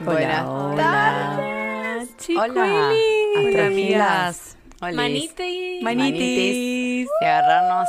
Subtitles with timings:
[0.00, 0.76] Buenas hola.
[0.76, 2.08] tardes.
[2.30, 2.90] Hola, Hola,
[3.36, 3.66] astrofilas.
[3.66, 4.56] amigas.
[4.80, 5.82] Manitis.
[5.82, 7.08] Manitis.
[7.20, 7.88] Y agarrarnos.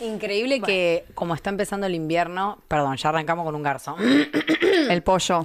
[0.00, 3.96] Increíble que como está empezando el invierno, perdón, ya arrancamos con un garzo.
[4.90, 5.42] El pollo.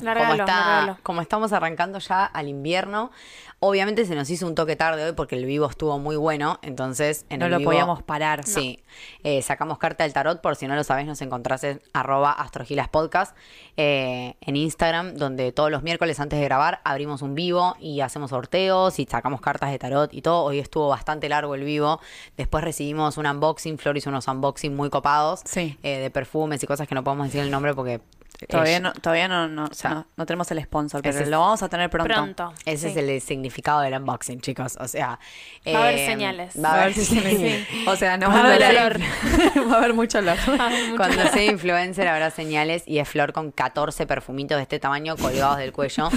[1.03, 3.11] como, está, estamos arrancando ya al invierno,
[3.59, 7.25] obviamente se nos hizo un toque tarde hoy porque el vivo estuvo muy bueno, entonces
[7.29, 8.43] en No el lo vivo- podíamos parar.
[8.45, 8.83] Sí,
[9.23, 13.35] Eh, sacamos carta del tarot, por si no lo sabés, nos encontrás en arroba astrogilaspodcast
[13.77, 18.29] eh, en Instagram, donde todos los miércoles antes de grabar abrimos un vivo y hacemos
[18.31, 20.43] sorteos y sacamos cartas de tarot y todo.
[20.43, 21.99] Hoy estuvo bastante largo el vivo.
[22.37, 25.77] Después recibimos un unboxing, Flor hizo unos unboxing muy copados Sí.
[25.83, 28.01] eh, de perfumes y cosas que no podemos decir el nombre porque...
[28.49, 31.63] Todavía no, todavía no, no, sea, no, no tenemos el sponsor, pero es- lo vamos
[31.63, 32.13] a tener pronto.
[32.13, 32.53] Pronto.
[32.65, 32.97] Ese Sí.
[32.97, 34.75] es el significado del unboxing, chicos.
[34.81, 35.19] O sea,
[35.67, 36.53] Va a haber eh, señales.
[36.61, 37.67] Va a haber si señales.
[37.87, 39.01] O sea, no Va a va a haber haber
[39.69, 40.37] va a haber mucho olor.
[40.97, 45.57] Cuando sea influencer habrá señales y es Flor con 14 perfumitos de este tamaño colgados
[45.57, 46.09] del cuello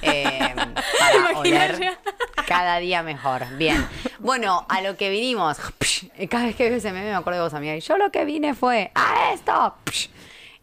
[0.00, 0.54] eh,
[0.98, 1.98] para oler
[2.46, 3.46] cada día mejor.
[3.58, 3.86] Bien.
[4.20, 5.58] Bueno, a lo que vinimos.
[6.30, 7.76] Cada vez que veo ese meme me acuerdo de vos, amiga.
[7.76, 9.74] Y yo lo que vine fue a esto.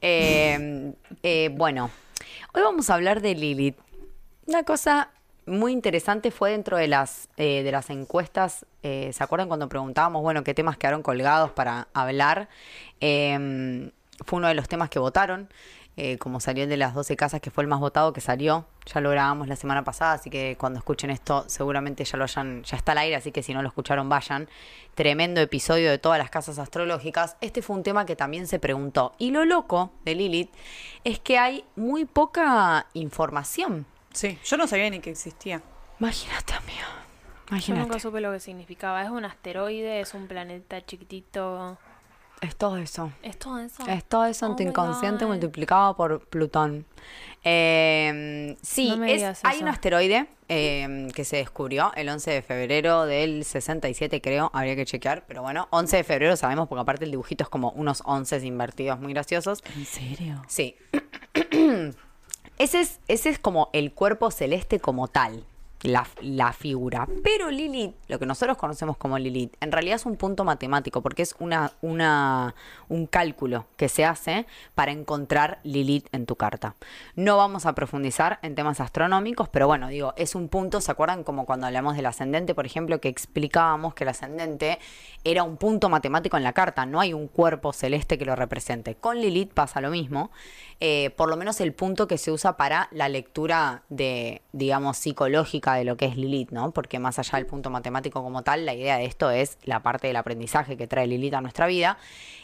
[0.02, 1.91] Eh, eh, bueno,
[2.53, 3.77] hoy vamos a hablar de Lilith.
[4.47, 5.09] Una cosa
[5.45, 8.66] muy interesante fue dentro de las, eh, de las encuestas.
[8.83, 12.49] eh, ¿Se acuerdan cuando preguntábamos, bueno, qué temas quedaron colgados para hablar?
[12.99, 13.91] Eh,
[14.25, 15.49] fue uno de los temas que votaron.
[15.97, 18.66] Eh, como salió el de las 12 casas, que fue el más votado que salió.
[18.86, 22.64] Ya lo grabamos la semana pasada, así que cuando escuchen esto, seguramente ya lo hayan,
[22.64, 24.47] ya está al aire, así que si no lo escucharon, vayan.
[24.95, 27.38] Tremendo episodio de todas las casas astrológicas.
[27.42, 29.14] Este fue un tema que también se preguntó.
[29.17, 30.52] Y lo loco de Lilith
[31.03, 33.86] es que hay muy poca información.
[34.14, 35.62] Sí, yo no sabía ni que existía.
[36.00, 37.66] Imagínate, amigo.
[37.66, 39.03] Yo nunca supe lo que significaba.
[39.03, 41.78] Es un asteroide, es un planeta chiquitito.
[42.42, 43.11] Es todo eso.
[43.22, 43.84] Es todo eso.
[43.88, 45.31] Es todo eso en Oh tu inconsciente God.
[45.31, 46.86] multiplicado por Plutón.
[47.44, 53.06] Eh, sí, No es- hay un asteroide eh, que se descubrió el 11 de febrero
[53.06, 54.50] del 67, creo.
[54.53, 57.69] Habría que chequear, pero bueno, 11 de febrero sabemos porque aparte el dibujito es como
[57.72, 59.63] unos 11 invertidos muy graciosos.
[59.75, 60.41] ¿En serio?
[60.47, 60.75] Sí.
[62.58, 65.46] ese, es, ese es como el cuerpo celeste como tal,
[65.84, 67.08] la, figura.
[67.24, 71.24] Pero Lilith, lo que nosotros conocemos como Lilith, en realidad es un punto matemático, porque
[71.24, 72.56] es una, una,
[72.90, 76.75] un cálculo que se hace para encontrar Lilith en tu carta.
[77.16, 81.24] No vamos a profundizar en temas astronómicos, pero bueno, digo, es un punto, ¿se acuerdan
[81.24, 84.80] como cuando hablamos del ascendente, por ejemplo, que explicábamos que el ascendente
[85.24, 88.96] era un punto matemático en la carta, no hay un cuerpo celeste que lo represente.
[88.96, 90.31] Con Lilith pasa lo mismo,
[90.80, 95.71] eh, por lo menos el punto que se usa para la lectura de, digamos, psicológica
[95.76, 96.72] de lo que es Lilith, ¿no?
[96.72, 100.08] Porque más allá del punto matemático como tal, la idea de esto es la parte
[100.08, 101.98] del aprendizaje que trae Lilith a nuestra vida.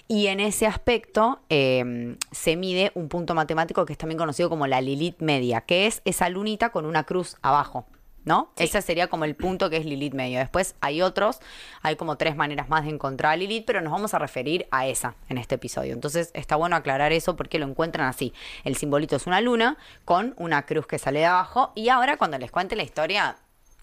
[0.08, 4.68] Y en ese aspecto eh, se mide un punto matemático que es también conocido como
[4.68, 7.86] la Lilith media, que es esa lunita con una cruz abajo.
[8.28, 8.52] ¿No?
[8.58, 10.40] Ese sería como el punto que es Lilith medio.
[10.40, 11.40] Después hay otros,
[11.82, 14.86] hay como tres maneras más de encontrar a Lilith, pero nos vamos a referir a
[14.86, 15.94] esa en este episodio.
[15.94, 18.34] Entonces está bueno aclarar eso porque lo encuentran así.
[18.66, 21.72] El simbolito es una luna con una cruz que sale de abajo.
[21.74, 23.38] Y ahora cuando les cuente la historia,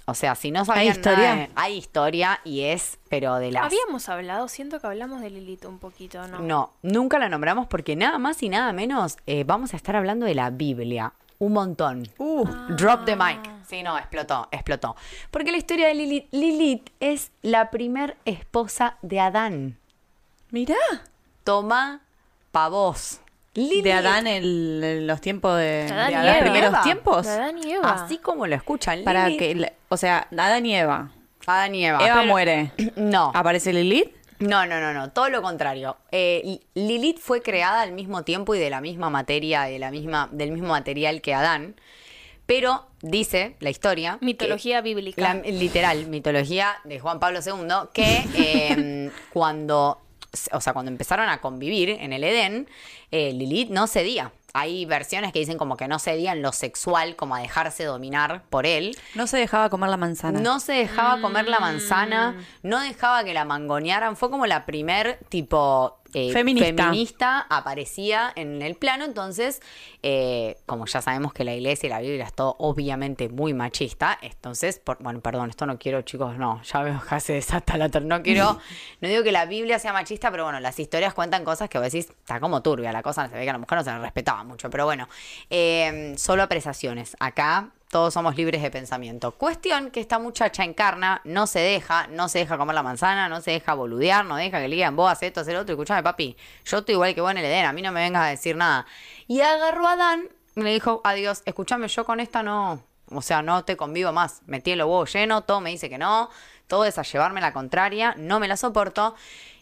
[0.04, 1.18] o sea, si no sabían historia?
[1.18, 3.64] nada de- hay historia y es, pero de las...
[3.64, 6.40] Habíamos hablado, siento que hablamos de Lilith un poquito, ¿no?
[6.40, 10.26] No, nunca la nombramos porque nada más y nada menos eh, vamos a estar hablando
[10.26, 11.14] de la Biblia.
[11.38, 12.08] Un montón.
[12.18, 12.44] Uh,
[12.76, 13.40] Drop the mic.
[13.66, 14.94] Sí, no, explotó, explotó.
[15.30, 19.78] Porque la historia de Lilith, Lilith es la primer esposa de Adán.
[20.50, 20.76] mirá.
[21.42, 22.00] Toma
[22.52, 23.20] pa' vos.
[23.54, 27.26] Lilith, De Adán en el- los tiempos de, De Adán de los primeros tiempos.
[27.26, 27.92] De Adán y Eva.
[27.92, 29.04] Así como lo escuchan.
[29.04, 31.10] Para que, le- o sea, Adán y Eva.
[31.46, 31.98] Adán y Eva.
[32.04, 32.72] Eva Pero- muere.
[32.96, 33.30] No.
[33.34, 34.12] Aparece Lilith.
[34.40, 35.96] No, no, no, no, todo lo contrario.
[36.10, 40.28] Eh, Lilith fue creada al mismo tiempo y de la misma materia, de la misma,
[40.32, 41.76] del mismo material que Adán,
[42.46, 44.18] pero dice la historia.
[44.20, 45.22] que- Mitología bíblica.
[45.22, 50.00] la literal mitología de Juan Pablo II, que eh, cuando,
[50.52, 52.68] o sea, cuando empezaron a convivir en el Edén,
[53.10, 54.32] eh, Lilith no cedía.
[54.56, 58.42] Hay versiones que dicen como que no cedía en lo sexual, como a dejarse dominar
[58.50, 58.96] por él.
[59.16, 60.38] No se dejaba comer la manzana.
[60.40, 62.68] No se dejaba comer la manzana, Mm.
[62.68, 64.16] no dejaba que la mangonearan.
[64.16, 66.84] Fue como la primer tipo eh, Feminista.
[66.84, 69.04] feminista aparecía en el plano.
[69.04, 69.60] Entonces,
[70.02, 74.18] eh, como ya sabemos que la iglesia y la Biblia es todo obviamente muy machista.
[74.22, 77.88] Entonces, por- bueno, perdón, esto no quiero, chicos, no, ya veo que se desata la
[77.88, 78.58] No quiero,
[79.00, 81.90] no digo que la Biblia sea machista, pero bueno, las historias cuentan cosas que vos
[81.92, 83.98] decís, está como turbia la cosa, se ve que a la mujer no se le
[83.98, 84.70] respetaba mucho.
[84.70, 85.08] Pero bueno,
[85.50, 87.16] eh, solo apreciaciones.
[87.20, 89.30] Acá todos somos libres de pensamiento.
[89.30, 93.40] Cuestión que esta muchacha encarna, no se deja, no se deja comer la manzana, no
[93.40, 95.74] se deja boludear, no deja que le digan vos haces esto, hacer otro.
[95.74, 98.24] Escuchame, papi, yo estoy igual que vos en el Edén, a mí no me vengas
[98.24, 98.84] a decir nada.
[99.28, 102.82] Y agarró a Adán le dijo a Dios, escúchame, yo con esta no,
[103.12, 104.42] o sea, no te convivo más.
[104.46, 106.30] Metí el huevo lleno, todo me dice que no,
[106.66, 109.14] todo es a llevarme la contraria, no me la soporto.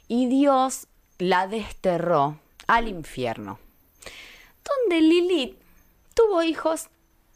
[0.08, 0.86] Y Dios
[1.18, 3.58] la desterró al infierno,
[4.64, 5.58] donde Lilith
[6.14, 6.88] tuvo hijos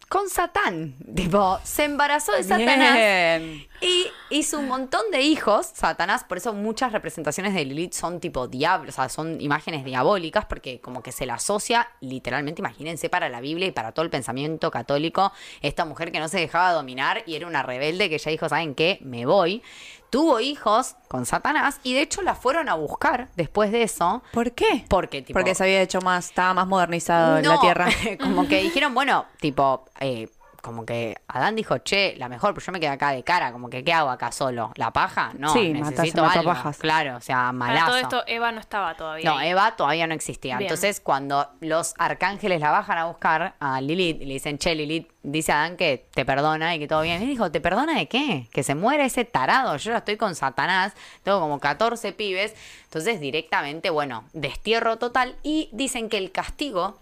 [0.09, 0.95] con Satán.
[1.15, 2.95] Tipo, se embarazó de Satanás.
[2.95, 3.67] Bien.
[3.81, 8.49] Y hizo un montón de hijos, Satanás, por eso muchas representaciones de Lilith son tipo
[8.49, 13.29] diablos, o sea, son imágenes diabólicas, porque como que se la asocia, literalmente, imagínense, para
[13.29, 17.23] la Biblia y para todo el pensamiento católico, esta mujer que no se dejaba dominar
[17.27, 18.99] y era una rebelde que ya dijo, ¿saben qué?
[19.03, 19.63] Me voy.
[20.11, 24.23] Tuvo hijos con Satanás y de hecho la fueron a buscar después de eso.
[24.33, 24.85] ¿Por qué?
[24.89, 27.89] Porque, tipo, Porque se había hecho más, estaba más modernizado la no, tierra.
[28.21, 30.29] como que dijeron, bueno, tipo, eh,
[30.67, 33.71] como que Adán dijo, che, la mejor, pero yo me quedé acá de cara, como
[33.71, 34.73] que, ¿qué hago acá solo?
[34.75, 35.33] ¿La paja?
[35.39, 36.45] No, Sí, necesito algo.
[36.51, 36.79] pajas.
[36.79, 37.87] Claro, o sea, Para malazo.
[37.87, 39.31] todo esto, Eva no estaba todavía.
[39.31, 39.49] No, ahí.
[39.51, 40.59] Eva todavía no existía.
[40.59, 40.67] Bien.
[40.69, 45.09] Entonces, cuando los arcángeles la bajan a buscar a Lilith, y le dicen, che, Lilith,
[45.23, 47.23] dice Adán que te perdona y que todo bien.
[47.23, 48.49] Y dijo, ¿te perdona de qué?
[48.53, 49.77] Que se muere ese tarado.
[49.77, 50.93] Yo ya estoy con Satanás,
[51.23, 52.55] tengo como 14 pibes.
[52.85, 55.37] Entonces, directamente, bueno, destierro total.
[55.43, 56.99] Y dicen que el castigo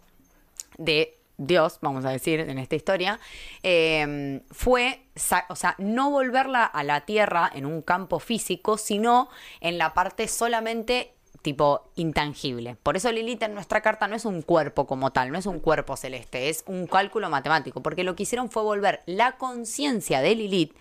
[0.79, 3.19] de Dios, vamos a decir, en esta historia,
[3.63, 5.03] eh, fue,
[5.49, 9.29] o sea, no volverla a la tierra en un campo físico, sino
[9.61, 11.15] en la parte solamente
[11.45, 12.77] tipo intangible.
[12.83, 15.61] Por eso Lilith en nuestra carta no es un cuerpo como tal, no es un
[15.61, 20.35] cuerpo celeste, es un cálculo matemático, porque lo que hicieron fue volver la conciencia de
[20.35, 20.75] Lilith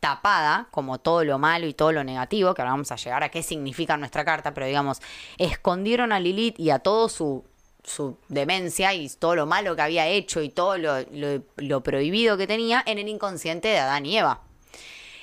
[0.00, 3.28] tapada, como todo lo malo y todo lo negativo, que ahora vamos a llegar a
[3.28, 5.02] qué significa nuestra carta, pero digamos,
[5.36, 7.44] escondieron a Lilith y a todo su,
[7.84, 12.36] su demencia y todo lo malo que había hecho y todo lo, lo- lo prohibido
[12.36, 14.40] que tenía en el inconsciente de Adán y Eva.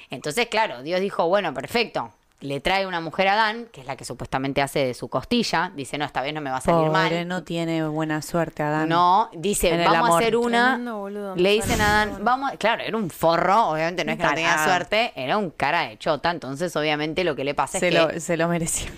[0.10, 2.12] Entonces, claro, Dios dijo, bueno, perfecto.
[2.40, 5.72] Le trae una mujer a Adán, que es la que supuestamente hace de su costilla.
[5.76, 7.28] Dice, no, esta vez no me va a salir Pobre, mal.
[7.28, 8.88] no tiene buena suerte, Adán.
[8.90, 10.68] No, dice, En vamos a hacer una.
[10.68, 14.18] Tremendo boludo, me le dicen a Adán, vamos, claro, era un forro, obviamente no es
[14.20, 17.80] que no tenía suerte, era un cara de chota, entonces obviamente lo que le pasa
[17.80, 18.92] se, es lo, que se lo mereció.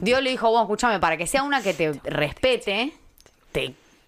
[0.00, 2.94] Dios le dijo, vos, escúchame, para que sea una que te respete,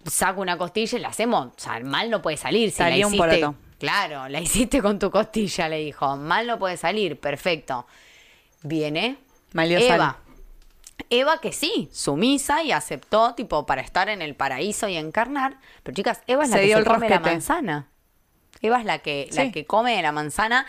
[0.03, 2.71] te saco una costilla y la hacemos, o sea, mal no puede salir.
[2.71, 3.55] Si la Salía un hiciste- poroto.
[3.79, 7.85] Claro, la hiciste con tu costilla, le dijo, mal no puede salir, perfecto.
[8.61, 9.17] Viene
[9.53, 9.97] Malió Eva.
[9.97, 10.15] sal.
[11.09, 15.57] Eva que sí, sumisa y aceptó, tipo, para estar en el paraíso y encarnar.
[15.83, 17.31] Pero chicas, Eva es la Se que dio se el come la rosquete.
[17.35, 17.87] manzana.
[18.61, 20.65] Eva es la que, la que come la manzana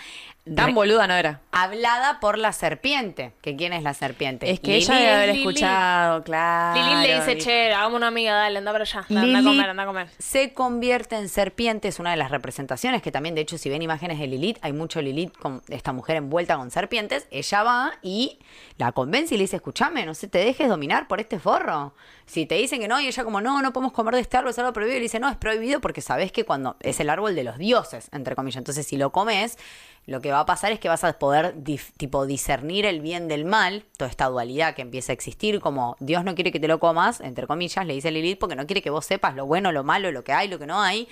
[0.57, 1.41] Tan boluda no era.
[1.53, 3.33] hablada por la serpiente.
[3.43, 4.51] ¿Que quién es la serpiente?
[4.51, 6.81] Es que ella debe haber escuchado, claro.
[6.81, 9.05] Lilith le dice, che, hagamos una amiga, dale, anda para allá.
[9.09, 10.09] Anda a comer, anda a comer.
[10.19, 13.83] se convierte en serpiente, es una de las representaciones que también, de hecho, si ven
[13.83, 17.27] imágenes de Lilith, hay mucho Lilith con esta mujer envuelta con serpientes.
[17.31, 18.39] Ella va y
[18.79, 21.95] la convence y le dice, escúchame, no se te dejes dominar por este forro.
[22.27, 24.51] Si te dicen que no, y ella como, no, no podemos comer de este árbol,
[24.51, 27.11] es algo prohibido, y le dice, no, es prohibido porque sabes que cuando es el
[27.11, 28.59] árbol de los dioses, entre comillas.
[28.59, 29.59] Entonces, si lo comes,
[30.07, 31.55] lo que va a pasar es que vas a poder,
[31.97, 36.25] tipo, discernir el bien del mal, toda esta dualidad que empieza a existir, como Dios
[36.25, 38.91] no quiere que te lo comas, entre comillas, le dice Lilith, porque no quiere que
[38.91, 41.07] vos sepas lo bueno, lo malo, lo que hay, lo que no hay.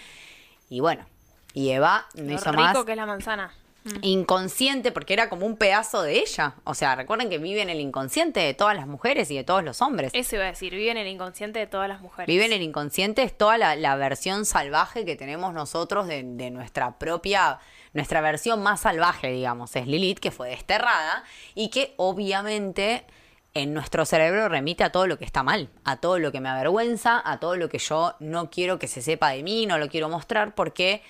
[0.69, 1.07] Y bueno,
[1.55, 3.53] y Eva no Lo hizo rico más que es la manzana.
[4.03, 6.55] inconsciente porque era como un pedazo de ella.
[6.65, 9.63] O sea, recuerden que vive en el inconsciente de todas las mujeres y de todos
[9.65, 10.11] los hombres.
[10.15, 12.27] Eso iba a decir, vive en el inconsciente de todas las mujeres.
[12.27, 16.51] Vive en el inconsciente, es toda la, la versión salvaje que tenemos nosotros de, de
[16.51, 17.61] nuestra propia,
[17.93, 19.75] nuestra versión más salvaje, digamos.
[19.77, 23.05] Es Lilith, que fue desterrada y que obviamente
[23.55, 26.49] en nuestro cerebro remite a todo lo que está mal, a todo lo que me
[26.49, 29.89] avergüenza, a todo lo que yo no quiero que se sepa de mí, no lo
[29.89, 31.03] quiero mostrar porque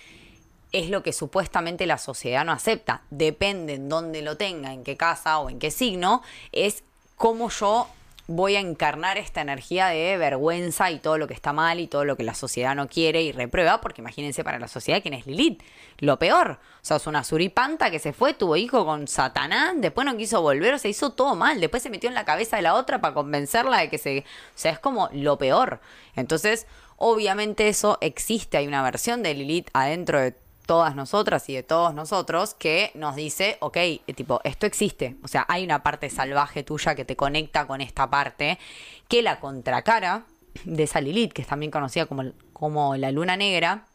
[0.72, 3.02] es lo que supuestamente la sociedad no acepta.
[3.10, 6.84] Depende en dónde lo tenga, en qué casa o en qué signo, es
[7.16, 7.88] cómo yo
[8.28, 12.04] voy a encarnar esta energía de vergüenza y todo lo que está mal y todo
[12.04, 15.26] lo que la sociedad no quiere y reprueba, porque imagínense para la sociedad quién es
[15.26, 15.62] Lilith,
[15.98, 16.60] lo peor.
[16.60, 20.42] O sea, es una suripanta que se fue, tuvo hijo con Satanás, después no quiso
[20.42, 23.00] volver, o sea, hizo todo mal, después se metió en la cabeza de la otra
[23.00, 24.18] para convencerla de que se...
[24.20, 24.22] O
[24.54, 25.80] sea, es como lo peor.
[26.14, 26.66] Entonces,
[26.96, 30.36] obviamente eso existe, hay una versión de Lilith adentro de
[30.68, 35.16] todas nosotras y de todos nosotros que nos dice, ok, eh, tipo, esto existe.
[35.22, 38.58] O sea, hay una parte salvaje tuya que te conecta con esta parte,
[39.08, 40.26] que la contracara
[40.64, 43.86] de esa Lilith, que es también conocida como, como la luna negra,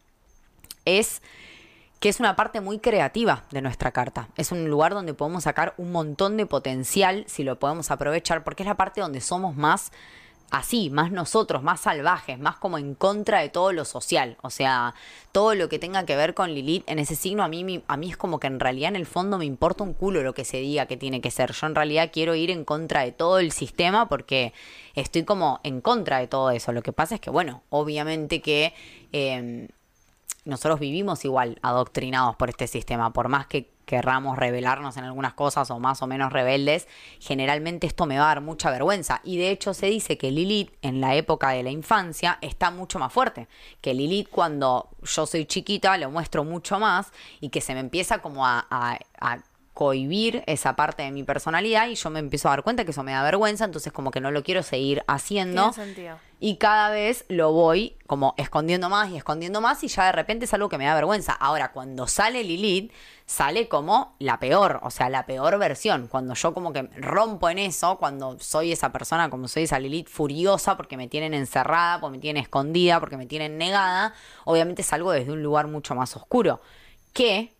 [0.83, 1.21] es
[1.99, 4.29] que es una parte muy creativa de nuestra carta.
[4.35, 8.63] Es un lugar donde podemos sacar un montón de potencial si lo podemos aprovechar, porque
[8.63, 9.91] es la parte donde somos más
[10.53, 14.37] así, más nosotros, más salvajes, más como en contra de todo lo social.
[14.43, 14.93] O sea,
[15.31, 18.09] todo lo que tenga que ver con Lilith en ese signo, a mí, a mí
[18.11, 20.57] es como que en realidad en el fondo me importa un culo lo que se
[20.57, 21.53] diga que tiene que ser.
[21.53, 24.53] Yo en realidad quiero ir en contra de todo el sistema porque
[24.93, 26.71] estoy como en contra de todo eso.
[26.71, 28.73] Lo que pasa es que, bueno, obviamente que...
[29.11, 29.67] eh,
[30.45, 35.69] nosotros vivimos igual adoctrinados por este sistema, por más que querramos rebelarnos en algunas cosas
[35.71, 36.87] o más o menos rebeldes,
[37.19, 39.21] generalmente esto me va a dar mucha vergüenza.
[39.23, 42.99] Y de hecho se dice que Lilith en la época de la infancia está mucho
[42.99, 43.47] más fuerte,
[43.81, 47.11] que Lilith cuando yo soy chiquita lo muestro mucho más
[47.41, 49.39] y que se me empieza como a, a- a
[49.73, 53.01] cohibir esa parte de mi personalidad y yo me empiezo a dar cuenta que eso
[53.01, 55.71] me da vergüenza, entonces como que no lo quiero seguir haciendo.
[55.71, 56.19] Tiene sentido.
[56.45, 60.43] Y cada vez lo voy como escondiendo más y escondiendo más y ya de repente
[60.43, 61.31] es algo que me da vergüenza.
[61.31, 62.91] Ahora, cuando sale Lilith,
[63.25, 66.09] sale como la peor, o sea, la peor versión.
[66.09, 70.09] Cuando yo como que rompo en eso, cuando soy esa persona, como soy esa Lilith
[70.09, 75.13] furiosa porque me tienen encerrada, porque me tienen escondida, porque me tienen negada, obviamente salgo
[75.13, 76.59] desde un lugar mucho más oscuro.
[77.13, 77.53] Que,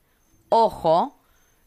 [0.49, 1.21] ojo,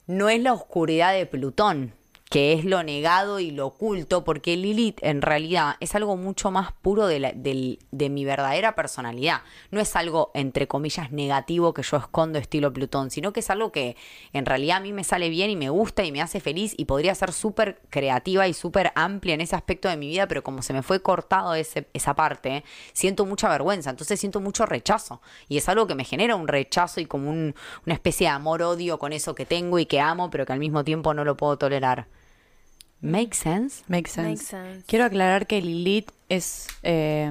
[0.07, 1.95] no es la oscuridad de Plutón,
[2.29, 6.73] que es lo negado y lo oculto, porque Lilith en realidad es algo mucho más
[6.73, 9.43] puro de, la- del- de mi verdadera personalidad.
[9.71, 13.71] No es algo, entre comillas, negativo que yo escondo estilo Plutón, sino que es algo
[13.71, 13.97] que
[14.33, 16.87] en realidad a mí me sale bien y me gusta y me hace feliz y
[16.87, 20.63] podría ser súper creativa y súper amplia en ese aspecto de mi vida, pero como
[20.63, 25.23] se me fue cortado ese- esa parte, siento mucha vergüenza, entonces siento mucho rechazo.
[25.49, 27.55] Y es algo que me genera un rechazo y como un-
[27.87, 30.83] una especie de amor-odio con eso que tengo y que amo, pero que al mismo
[30.83, 32.09] tiempo no lo puedo tolerar.
[33.01, 33.85] ¿Make sense?
[33.89, 34.29] Make sense.
[34.31, 34.85] Make sense.
[34.87, 37.31] Quiero aclarar que Lilith es eh,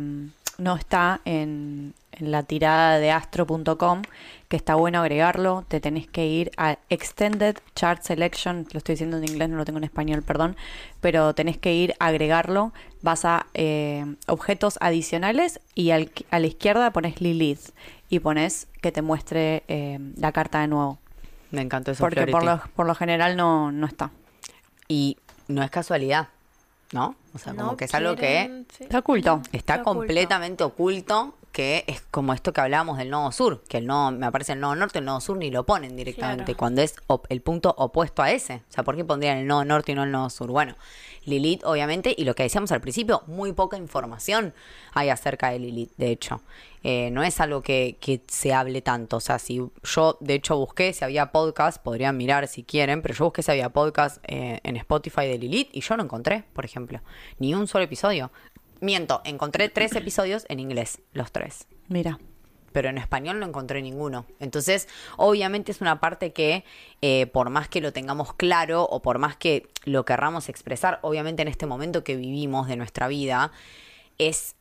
[0.58, 4.04] no está en, en la tirada de astro.com,
[4.48, 5.66] que está bueno agregarlo.
[5.68, 9.66] Te tenés que ir a Extended Chart Selection, lo estoy diciendo en inglés, no lo
[9.66, 10.56] tengo en español, perdón,
[11.02, 12.72] pero tenés que ir a agregarlo.
[13.02, 17.72] Vas a eh, objetos adicionales y al- a la izquierda pones Lilith
[18.08, 21.00] y pones que te muestre eh, la carta de nuevo.
[21.52, 24.12] Me encantó eso, Porque por lo, por lo general no, no está.
[24.88, 26.28] Y no es casualidad,
[26.92, 27.16] ¿no?
[27.34, 28.84] O sea, como que es algo que sí.
[28.84, 29.42] Está oculto.
[29.52, 30.00] está Está oculto.
[30.00, 34.26] completamente oculto, que es como esto que hablábamos del nodo sur, que el nodo, me
[34.26, 36.58] aparece el nodo norte, el nodo sur ni lo ponen directamente, Claro.
[36.58, 36.96] cuando es
[37.30, 38.56] el punto opuesto a ese.
[38.70, 40.52] O sea, ¿por qué pondrían el nodo norte y no el nodo sur?
[40.52, 40.76] Bueno,
[41.24, 44.54] Lilith, obviamente, y lo que decíamos al principio, muy poca información
[44.94, 46.42] hay acerca de Lilith, de hecho.
[46.84, 49.16] Eh, no es algo que, que se hable tanto.
[49.16, 53.14] O sea, si yo, de hecho, busqué si había podcast, podrían mirar si quieren, pero
[53.16, 56.66] yo busqué si había podcast eh, en Spotify de Lilith y yo no encontré, por
[56.66, 57.00] ejemplo,
[57.40, 58.30] ni un solo episodio.
[58.82, 62.20] Miento, encontré tres episodios en inglés, los tres Mira.
[62.72, 64.26] pero en español no encontré ninguno.
[64.40, 66.66] Entonces, obviamente es una parte que,
[67.02, 71.42] eh, por más que lo tengamos claro o por más que lo querramos expresar, obviamente
[71.42, 73.52] en este momento que vivimos de nuestra vida,
[74.18, 74.56] es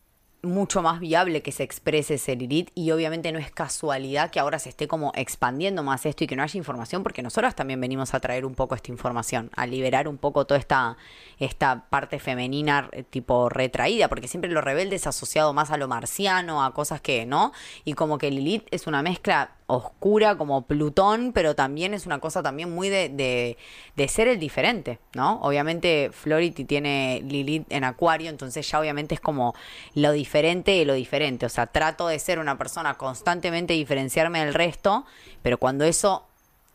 [0.44, 4.58] mucho más viable que se exprese ese Lilith y obviamente no es casualidad que ahora
[4.58, 8.14] se esté como expandiendo más esto y que no haya información porque nosotras también venimos
[8.14, 10.96] a traer un poco esta información, a liberar un poco toda esta,
[11.38, 15.88] esta parte femenina eh, tipo retraída, porque siempre lo rebelde es asociado más a lo
[15.88, 17.52] marciano, a cosas que, ¿no?
[17.84, 22.42] Y como que Lilith es una mezcla oscura como Plutón, pero también es una cosa
[22.42, 23.56] también muy de, de,
[23.96, 25.40] de ser el diferente, ¿no?
[25.40, 29.54] Obviamente Flority tiene Lilith en Acuario, entonces ya obviamente es como
[29.94, 34.52] lo diferente de lo diferente, o sea, trato de ser una persona constantemente diferenciarme del
[34.52, 35.06] resto,
[35.42, 36.26] pero cuando eso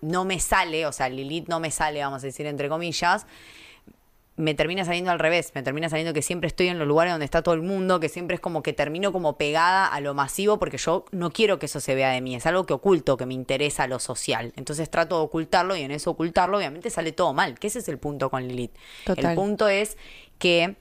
[0.01, 3.27] no me sale, o sea, Lilith no me sale, vamos a decir entre comillas,
[4.39, 7.25] me termina saliendo al revés, me termina saliendo que siempre estoy en los lugares donde
[7.25, 10.57] está todo el mundo, que siempre es como que termino como pegada a lo masivo
[10.59, 13.25] porque yo no quiero que eso se vea de mí, es algo que oculto, que
[13.25, 14.53] me interesa lo social.
[14.55, 17.89] Entonces trato de ocultarlo y en eso ocultarlo obviamente sale todo mal, que ese es
[17.89, 18.71] el punto con Lilith.
[19.05, 19.25] Total.
[19.25, 19.97] El punto es
[20.37, 20.77] que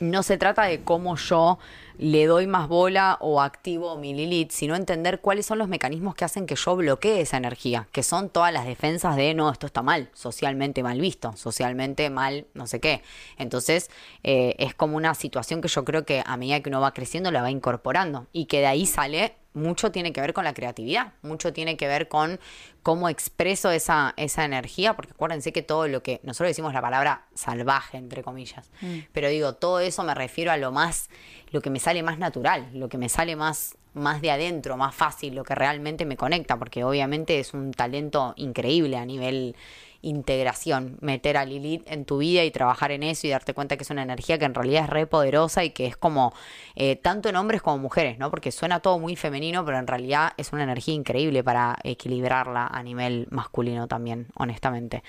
[0.00, 1.58] no se trata de cómo yo
[1.98, 6.24] le doy más bola o activo mi Lilith, sino entender cuáles son los mecanismos que
[6.24, 9.82] hacen que yo bloquee esa energía, que son todas las defensas de no, esto está
[9.82, 13.02] mal, socialmente mal visto, socialmente mal, no sé qué.
[13.36, 13.90] Entonces,
[14.24, 17.30] eh, es como una situación que yo creo que a medida que uno va creciendo
[17.30, 21.12] la va incorporando y que de ahí sale mucho tiene que ver con la creatividad,
[21.22, 22.38] mucho tiene que ver con
[22.82, 27.26] cómo expreso esa, esa energía, porque acuérdense que todo lo que, nosotros decimos la palabra
[27.34, 28.70] salvaje, entre comillas,
[29.12, 31.10] pero digo, todo eso me refiero a lo más,
[31.50, 34.94] lo que me sale más natural, lo que me sale más, más de adentro, más
[34.94, 39.56] fácil, lo que realmente me conecta, porque obviamente es un talento increíble a nivel
[40.02, 43.82] integración, meter a Lilith en tu vida y trabajar en eso y darte cuenta que
[43.82, 46.32] es una energía que en realidad es re poderosa y que es como
[46.74, 48.30] eh, tanto en hombres como mujeres, ¿no?
[48.30, 52.82] Porque suena todo muy femenino, pero en realidad es una energía increíble para equilibrarla a
[52.82, 55.02] nivel masculino también, honestamente.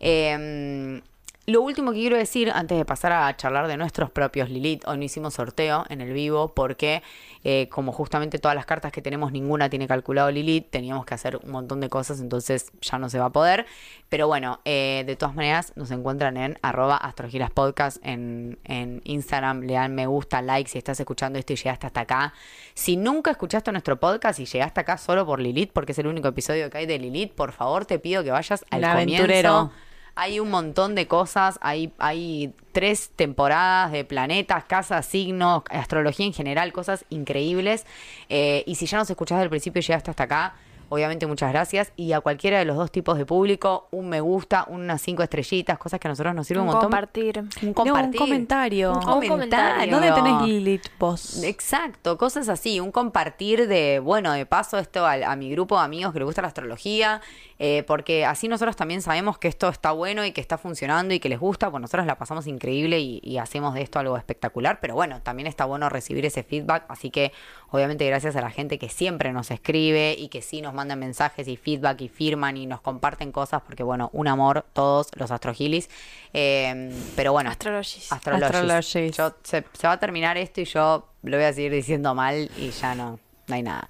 [0.00, 1.00] Eh,
[1.46, 4.96] lo último que quiero decir, antes de pasar a charlar de nuestros propios Lilith, hoy
[4.96, 7.02] no hicimos sorteo en el vivo porque
[7.42, 11.36] eh, como justamente todas las cartas que tenemos, ninguna tiene calculado Lilith, teníamos que hacer
[11.36, 13.66] un montón de cosas, entonces ya no se va a poder.
[14.08, 19.74] Pero bueno, eh, de todas maneras nos encuentran en arroba astrogilaspodcast en, en Instagram, le
[19.74, 22.32] dan me gusta, like si estás escuchando esto y llegaste hasta acá.
[22.72, 26.28] Si nunca escuchaste nuestro podcast y llegaste acá solo por Lilith, porque es el único
[26.28, 29.72] episodio que hay de Lilith, por favor te pido que vayas al El comienzo.
[30.16, 36.32] Hay un montón de cosas, hay, hay tres temporadas de planetas, casas, signos, astrología en
[36.32, 37.84] general, cosas increíbles.
[38.28, 40.54] Eh, y si ya nos escuchás del principio y llegaste hasta acá,
[40.88, 41.92] obviamente muchas gracias.
[41.96, 45.78] Y a cualquiera de los dos tipos de público, un me gusta, unas cinco estrellitas,
[45.78, 46.90] cosas que a nosotros nos sirven un, Un montón.
[46.92, 47.38] compartir.
[47.40, 48.20] Un No, un compartir.
[48.20, 48.92] comentario.
[48.92, 49.92] Un comentario.
[49.92, 51.42] ¿Dónde tenés Lilith vos?
[51.42, 55.84] Exacto, cosas así, un compartir de, bueno, de paso esto al- a, mi grupo de
[55.84, 57.20] amigos que les gusta la astrología,
[57.58, 61.20] eh, porque así nosotros también sabemos que esto está bueno y que está funcionando y
[61.20, 64.78] que les gusta, pues nosotros la pasamos increíble y, y hacemos de esto algo espectacular,
[64.80, 67.32] pero bueno, también está bueno recibir ese feedback, así que
[67.70, 71.46] obviamente gracias a la gente que siempre nos escribe y que sí nos mandan mensajes
[71.48, 75.88] y feedback y firman y nos comparten cosas, porque bueno, un amor todos los astrogilis,
[76.32, 77.50] eh, pero bueno.
[77.50, 78.10] Astrologis.
[78.12, 78.44] Astrologis.
[78.48, 79.16] Astrologis.
[79.16, 82.50] Yo- se, se va a terminar esto y yo lo voy a seguir diciendo mal
[82.58, 83.88] y ya no, no hay nada.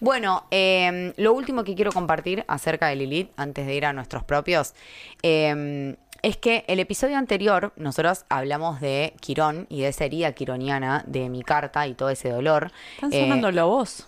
[0.00, 4.24] Bueno, eh, lo último que quiero compartir acerca de Lilith, antes de ir a nuestros
[4.24, 4.74] propios,
[5.22, 11.04] eh, es que el episodio anterior nosotros hablamos de Quirón y de esa herida quironiana
[11.06, 12.72] de mi carta y todo ese dolor.
[12.94, 14.06] Están Eh, sonando lobos.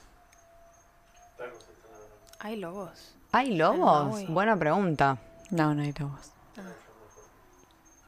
[2.40, 3.14] Hay lobos.
[3.32, 4.26] ¿Hay lobos?
[4.28, 5.18] Buena pregunta.
[5.50, 6.32] No, no hay lobos.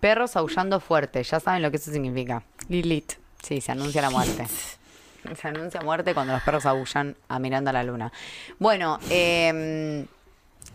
[0.00, 2.42] Perros aullando fuerte, ya saben lo que eso significa.
[2.68, 3.12] Lilith.
[3.42, 4.46] Sí, se anuncia la muerte.
[5.40, 8.12] Se anuncia muerte cuando los perros aullan a mirando a la luna.
[8.58, 10.06] Bueno, eh,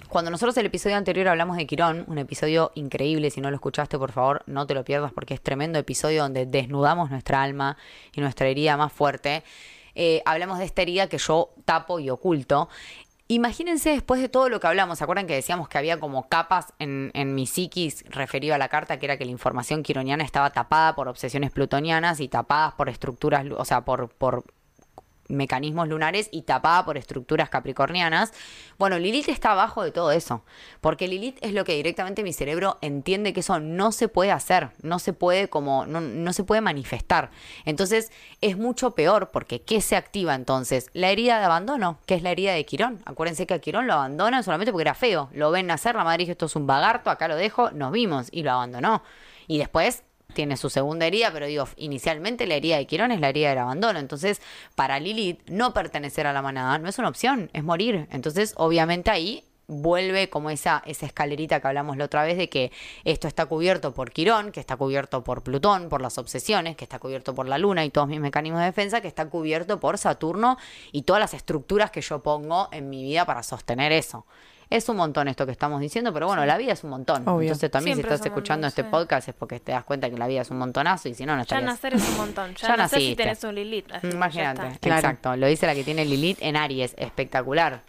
[0.09, 3.97] cuando nosotros el episodio anterior hablamos de Quirón, un episodio increíble, si no lo escuchaste,
[3.97, 7.77] por favor, no te lo pierdas porque es tremendo episodio donde desnudamos nuestra alma
[8.13, 9.43] y nuestra herida más fuerte.
[9.95, 12.69] Eh, hablamos de esta herida que yo tapo y oculto.
[13.27, 16.74] Imagínense después de todo lo que hablamos, ¿se acuerdan que decíamos que había como capas
[16.77, 20.51] en, en mi psiquis referido a la carta, que era que la información quironiana estaba
[20.51, 24.44] tapada por obsesiones plutonianas y tapadas por estructuras, o sea, por, por
[25.27, 28.33] mecanismos lunares y tapada por estructuras capricornianas.
[28.77, 30.44] Bueno, Lilith está abajo de todo eso,
[30.81, 34.70] porque Lilith es lo que directamente mi cerebro entiende que eso no se puede hacer,
[34.81, 37.31] no se puede como, no, no se puede manifestar.
[37.66, 38.11] Entonces
[38.42, 40.90] es mucho peor, porque ¿qué se activa entonces?
[40.94, 43.01] La herida de abandono, que es la herida de Quirón.
[43.05, 46.20] Acuérdense que a Quirón lo abandonan solamente porque era feo, lo ven nacer, la madre
[46.20, 49.03] dijo esto es un vagarto, acá lo dejo, nos vimos y lo abandonó.
[49.48, 53.29] Y después tiene su segunda herida, pero digo, inicialmente la herida de Quirón es la
[53.29, 54.00] herida del abandono.
[54.00, 54.42] Entonces,
[54.75, 58.07] para Lilith, no pertenecer a la manada no es una opción, es morir.
[58.11, 62.72] Entonces, obviamente ahí vuelve como esa, esa escalerita que hablamos la otra vez de que
[63.03, 67.00] esto está cubierto por Quirón, que está cubierto por Plutón, por las obsesiones, que está
[67.00, 70.57] cubierto por la Luna y todos mis mecanismos de defensa, que está cubierto por Saturno
[70.92, 74.25] y todas las estructuras que yo pongo en mi vida para sostener eso.
[74.69, 77.27] Es un montón esto que estamos diciendo, pero bueno, la vida es un montón.
[77.27, 77.43] Obvio.
[77.43, 78.87] Entonces también Siempre si estás es escuchando montón, este sí.
[78.91, 81.33] podcast es porque te das cuenta que la vida es un montonazo y si no,
[81.33, 81.65] no Ya estarías...
[81.71, 82.55] nacer es un montón.
[82.55, 83.23] Ya, Ya nacer si naciste.
[83.23, 83.87] tenés un Lilith.
[83.91, 84.79] ya Imagínate.
[84.79, 84.99] Claro.
[84.99, 85.35] exacto.
[85.35, 87.81] Lo dice la que tiene Lilith en Aries, espectacular.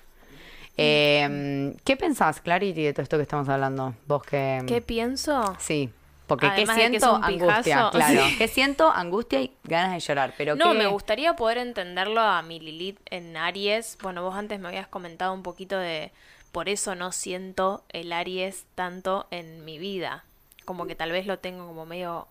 [0.76, 3.94] Eh, ¿Qué pensás, Clarity, de todo esto que estamos hablando?
[4.06, 4.62] Vos que...
[4.66, 5.54] ¿Qué pienso?
[5.58, 5.90] Sí,
[6.26, 7.14] porque ¿qué Además es siento?
[7.16, 8.20] un Angustia, claro.
[8.26, 8.34] Sí.
[8.36, 8.90] ¿Qué siento?
[8.90, 10.34] Angustia y ganas de llorar.
[10.36, 13.96] Pero No, ¿qué- me gustaría poder entenderlo a mi Lilith en Aries.
[14.02, 16.12] Bueno, vos antes me habías comentado un poquito de
[16.56, 20.24] por eso no siento el Aries tanto en mi vida.
[20.64, 22.28] Como que tal vez lo tengo como medio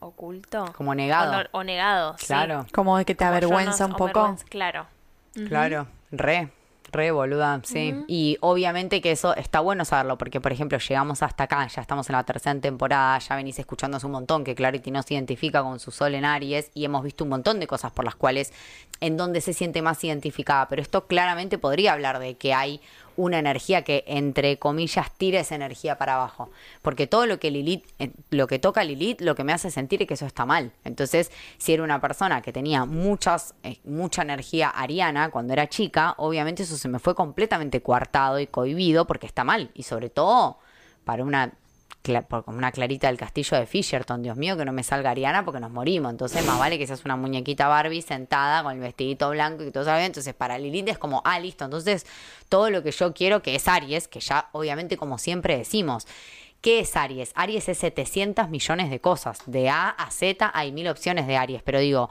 [0.00, 0.66] oculto.
[0.76, 1.32] Como negado.
[1.32, 2.26] O, no- o negado, sí.
[2.26, 4.36] Claro, Como de que te Como avergüenza no- un poco.
[4.50, 4.88] Claro.
[5.48, 5.86] claro.
[6.10, 6.50] Re,
[6.92, 7.94] re boluda, sí.
[8.08, 12.10] Y obviamente que eso está bueno saberlo, porque por ejemplo llegamos hasta acá, ya estamos
[12.10, 15.62] en la tercera temporada, ya venís escuchando hace un montón que Clarity no se identifica
[15.62, 18.52] con su sol en Aries y hemos visto un montón de cosas por las cuales
[19.00, 22.82] en donde se siente más identificada, pero esto claramente podría hablar de que hay
[23.16, 26.50] una energía que entre comillas tira esa energía para abajo,
[26.82, 30.02] porque todo lo que Lilith, eh, lo que toca Lilith, lo que me hace sentir
[30.02, 30.72] es que eso está mal.
[30.84, 36.14] Entonces, si era una persona que tenía muchas, eh, mucha energía ariana cuando era chica,
[36.18, 40.58] obviamente eso se me fue completamente coartado y cohibido porque está mal, y sobre todo
[41.04, 41.52] para una
[42.02, 45.44] por- como una clarita del castillo de Fisherton, Dios mío, que no me salga Ariana
[45.44, 46.10] porque nos morimos.
[46.10, 49.84] Entonces, más vale que seas una muñequita Barbie sentada con el vestidito blanco y todo
[49.84, 50.06] bien.
[50.06, 51.64] Entonces, para Lilith es como, ah, listo.
[51.64, 52.06] Entonces,
[52.48, 56.06] todo lo que yo quiero, que es Aries, que ya obviamente, como siempre decimos,
[56.60, 57.32] ¿Qué es Aries?
[57.34, 59.40] Aries es 700 millones de cosas.
[59.46, 61.60] De A a Z hay mil opciones de Aries.
[61.64, 62.08] Pero digo,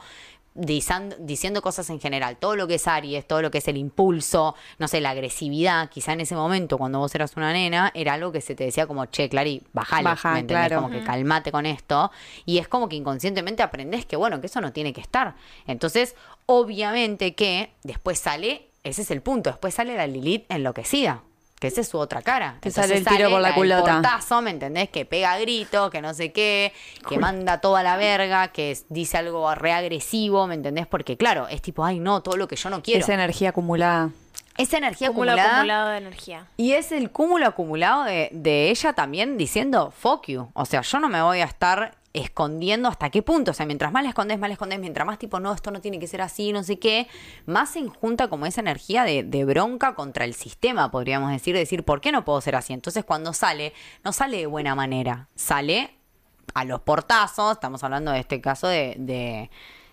[0.54, 4.54] diciendo cosas en general, todo lo que es Aries, todo lo que es el impulso,
[4.78, 8.32] no sé, la agresividad, quizá en ese momento cuando vos eras una nena, era algo
[8.32, 10.68] que se te decía como, che, Clary, bajale, Baja, ¿me entendés?
[10.68, 10.82] claro.
[10.82, 12.10] Como que calmate con esto.
[12.44, 15.34] Y es como que inconscientemente aprendés que, bueno, que eso no tiene que estar.
[15.66, 21.22] Entonces, obviamente que después sale, ese es el punto, después sale la Lilith enloquecida.
[21.62, 22.56] Que esa es su otra cara.
[22.58, 23.92] Te Entonces sale el tiro por la del culota.
[23.92, 24.88] portazo, ¿me entendés?
[24.88, 26.72] Que pega gritos, que no sé qué,
[27.08, 30.88] que manda toda la verga, que es- dice algo re agresivo, ¿me entendés?
[30.88, 32.98] Porque claro, es tipo, ay no, todo lo que yo no quiero.
[32.98, 34.10] Esa energía acumulada.
[34.58, 35.54] Esa energía Cúmulo acumulada.
[35.58, 36.46] acumulado de energía.
[36.56, 40.50] Y es el cúmulo acumulado de, de ella también diciendo, fuck you.
[40.54, 43.52] O sea, yo no me voy a estar escondiendo hasta qué punto.
[43.52, 45.80] O sea, mientras más la escondes, más la escondes, mientras más tipo, no, esto no
[45.80, 47.08] tiene que ser así, no sé qué,
[47.46, 51.84] más se junta como esa energía de, de bronca contra el sistema, podríamos decir, decir,
[51.84, 52.72] ¿por qué no puedo ser así?
[52.72, 53.72] Entonces cuando sale,
[54.04, 55.94] no sale de buena manera, sale
[56.54, 59.50] a los portazos, estamos hablando de este caso de, de,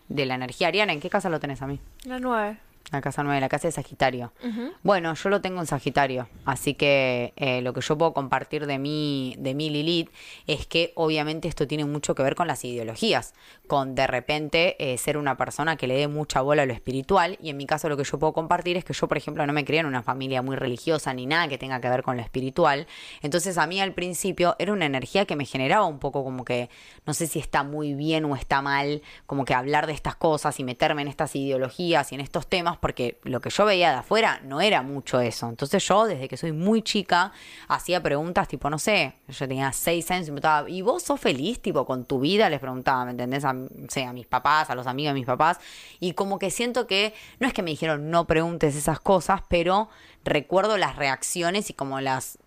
[0.10, 0.94] de la energía ariana.
[0.94, 1.80] ¿En qué casa lo tenés a mí?
[2.04, 2.58] La nueve.
[2.91, 4.34] La casa 9, la casa de Sagitario.
[4.82, 8.80] Bueno, yo lo tengo en Sagitario, así que eh, lo que yo puedo compartir de
[8.80, 10.10] mi, de mi Lilith
[10.47, 13.34] es que obviamente esto tiene mucho que ver con las ideologías,
[13.67, 17.38] con de repente eh, ser una persona que le dé mucha bola a lo espiritual
[17.41, 19.54] y en mi caso lo que yo puedo compartir es que yo, por ejemplo, no
[19.54, 22.23] me crié en una familia muy religiosa ni nada que tenga que ver con lo
[22.23, 22.88] espiritual,
[23.21, 26.69] entonces a mí al principio era una energía que me generaba un poco como que
[27.06, 30.60] no sé si está muy bien o está mal, como que hablar de estas cosas
[30.60, 33.98] y meterme en estas ideologías y en estos temas, porque lo que yo veía de
[33.98, 35.48] afuera no era mucho eso.
[35.50, 37.32] Entonces yo, desde que soy muy chica,
[37.68, 41.20] hacía preguntas tipo, no sé, yo tenía seis años y me preguntaba, ¿y vos sos
[41.20, 42.50] feliz tipo con tu vida?
[42.50, 43.46] Les preguntaba, ¿me entendés?
[43.46, 43.56] A,
[43.89, 45.60] sé, a mis papás, a los amigos de mis papás.
[46.00, 49.89] Y como que siento que, no es que me dijeron no preguntes esas cosas, pero
[50.24, 52.39] recuerdo las reacciones y como las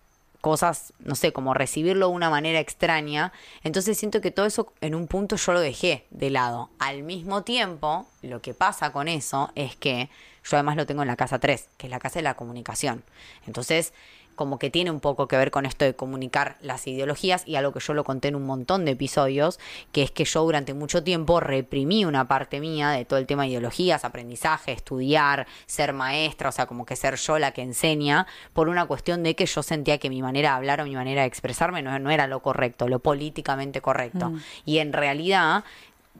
[0.43, 3.31] cosas, no sé, como recibirlo de una manera extraña.
[3.63, 6.69] Entonces siento que todo eso en un punto yo lo dejé de lado.
[6.79, 10.09] Al mismo tiempo, lo que pasa con eso es que
[10.43, 13.05] yo además lo tengo en la casa 3, que es la casa de la comunicación.
[13.47, 13.93] Entonces,
[14.35, 17.71] como que tiene un poco que ver con esto de comunicar las ideologías y algo
[17.71, 19.59] que yo lo conté en un montón de episodios,
[19.91, 23.43] que es que yo durante mucho tiempo reprimí una parte mía de todo el tema
[23.43, 28.27] de ideologías, aprendizaje, estudiar, ser maestra, o sea, como que ser yo la que enseña,
[28.53, 31.21] por una cuestión de que yo sentía que mi manera de hablar o mi manera
[31.21, 34.33] de expresarme no, no era lo correcto, lo políticamente correcto.
[34.65, 35.63] Y en realidad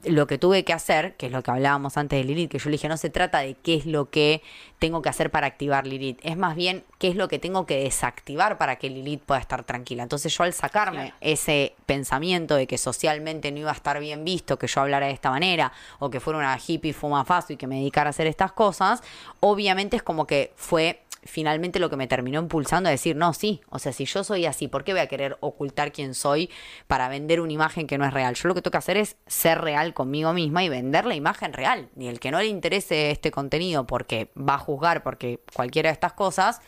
[0.05, 2.69] lo que tuve que hacer, que es lo que hablábamos antes de Lilith, que yo
[2.69, 4.41] le dije, no se trata de qué es lo que
[4.79, 7.83] tengo que hacer para activar Lilith, es más bien qué es lo que tengo que
[7.83, 10.03] desactivar para que Lilith pueda estar tranquila.
[10.03, 14.59] Entonces yo al sacarme ese pensamiento de que socialmente no iba a estar bien visto
[14.59, 17.75] que yo hablara de esta manera, o que fuera una hippie fumafazo y que me
[17.75, 19.01] dedicara a hacer estas cosas,
[19.39, 23.61] obviamente es como que fue finalmente lo que me terminó impulsando a decir, no, sí,
[23.69, 26.49] o sea, si yo soy así, ¿por qué voy a querer ocultar quién soy
[26.87, 28.35] para vender una imagen que no es real?
[28.35, 31.53] Yo lo que tengo que hacer es ser real conmigo misma y vender la imagen
[31.53, 31.89] real.
[31.97, 35.93] Y el que no le interese este contenido porque va a juzgar porque cualquiera de
[35.93, 36.61] estas cosas,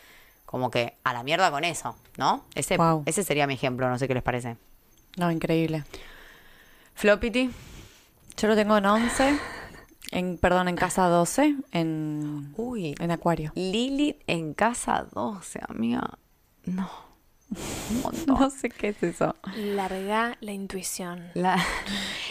[0.46, 2.46] como que a la mierda con eso, ¿no?
[2.56, 3.04] Ese, Wow.
[3.06, 4.58] ese sería mi ejemplo, no sé qué les parece.
[5.18, 5.84] No, increíble.
[6.94, 7.50] Floppity.
[8.38, 9.40] Yo lo tengo en 11,
[10.12, 13.52] en, perdón, en casa 12, en, Uy, en Acuario.
[13.56, 16.18] Lilith en casa 12, amiga.
[16.66, 16.90] No.
[18.28, 19.36] No sé qué es eso.
[19.56, 21.30] Larga la intuición.
[21.36, 21.64] La-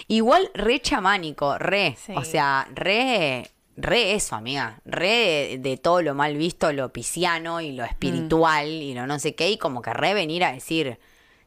[0.08, 1.96] Igual re chamánico, re.
[2.04, 2.12] Sí.
[2.16, 3.50] O sea, re.
[3.76, 4.80] Re eso, amiga.
[4.84, 9.18] Re de, de todo lo mal visto, lo pisciano y lo espiritual y lo no
[9.18, 9.50] sé qué.
[9.50, 10.98] Y como que re venir a decir,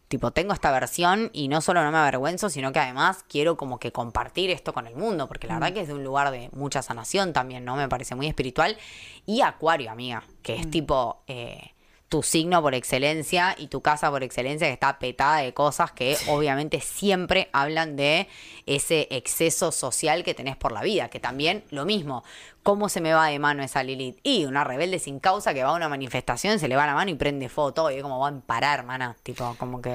[0.08, 3.80] tipo, tengo esta versión y no solo no me avergüenzo, sino que además quiero como
[3.80, 5.28] que compartir esto con el mundo.
[5.28, 7.76] Porque la verdad que es de un lugar de mucha sanación también, ¿no?
[7.76, 8.78] Me parece muy espiritual.
[9.26, 11.24] Y Acuario, amiga, que es tipo.
[11.28, 11.74] eh,
[12.10, 16.18] tu signo por excelencia y tu casa por excelencia que está petada de cosas que
[16.30, 18.28] obviamente siempre hablan de
[18.66, 22.24] ese exceso social que tenés por la vida, que también lo mismo,
[22.68, 24.20] ¿cómo se me va de mano esa Lilith?
[24.24, 27.10] Y una rebelde sin causa que va a una manifestación, se le va la mano
[27.10, 29.92] y prende todo, y es como van a parar, hermana, tipo, como que,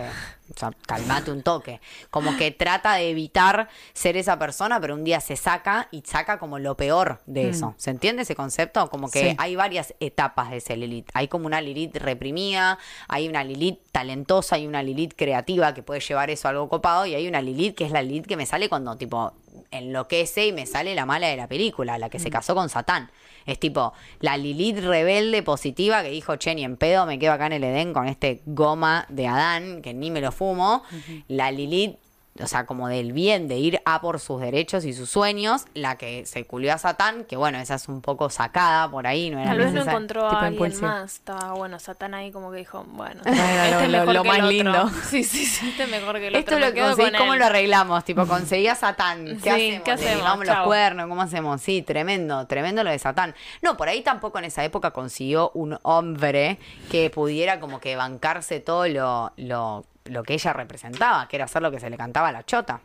[0.55, 5.05] o sea, calmate un toque, como que trata de evitar ser esa persona, pero un
[5.05, 8.89] día se saca y saca como lo peor de eso, ¿se entiende ese concepto?
[8.89, 9.37] Como que Sí.
[9.37, 11.11] hay varias etapas de ese Lilith.
[11.13, 16.01] Hay como una Lilith reprimida, hay una Lilith talentosa, hay una Lilith creativa que puede
[16.01, 18.47] llevar eso a algo copado, y hay una Lilith que es la Lilith que me
[18.47, 19.35] sale cuando tipo
[19.71, 23.11] enloquece y me sale la mala de la película, la que se casó con Satán.
[23.47, 27.47] Es tipo la Lilith rebelde positiva que dijo, che, ni en pedo me quedo acá
[27.47, 30.83] en el Edén con este goma de Adán, que ni me lo fumo.
[31.29, 31.97] La Lilith
[32.41, 35.99] o sea, como del bien, de ir a por sus derechos y sus sueños, la
[35.99, 39.39] que se culió a Satán, que bueno, esa es un poco sacada por ahí, no
[39.39, 41.15] era Tal vez no encontró a alguien más.
[41.15, 43.39] Estaba bueno, Satán ahí como que dijo, bueno, este
[43.71, 44.51] lo- es mejor lo que más el otro.
[44.53, 44.91] lindo.
[45.11, 46.65] Sí, sí, sí, este es mejor que el Esto otro.
[46.67, 47.39] es lo que ¿cómo él.
[47.39, 48.05] lo arreglamos?
[48.05, 49.27] Tipo, conseguí a Satán.
[49.27, 49.83] ¿Qué Sí, hacemos?
[49.85, 50.47] ¿qué hacemos?
[50.47, 51.61] los cuernos, ¿cómo hacemos?
[51.61, 53.35] Sí, tremendo, tremendo lo de Satán.
[53.61, 56.59] No, por ahí tampoco en esa época consiguió un hombre
[56.91, 61.63] que pudiera como que bancarse todo lo, lo, lo que ella representaba, que era hacer
[61.63, 62.81] lo que se le cantaba a la chota.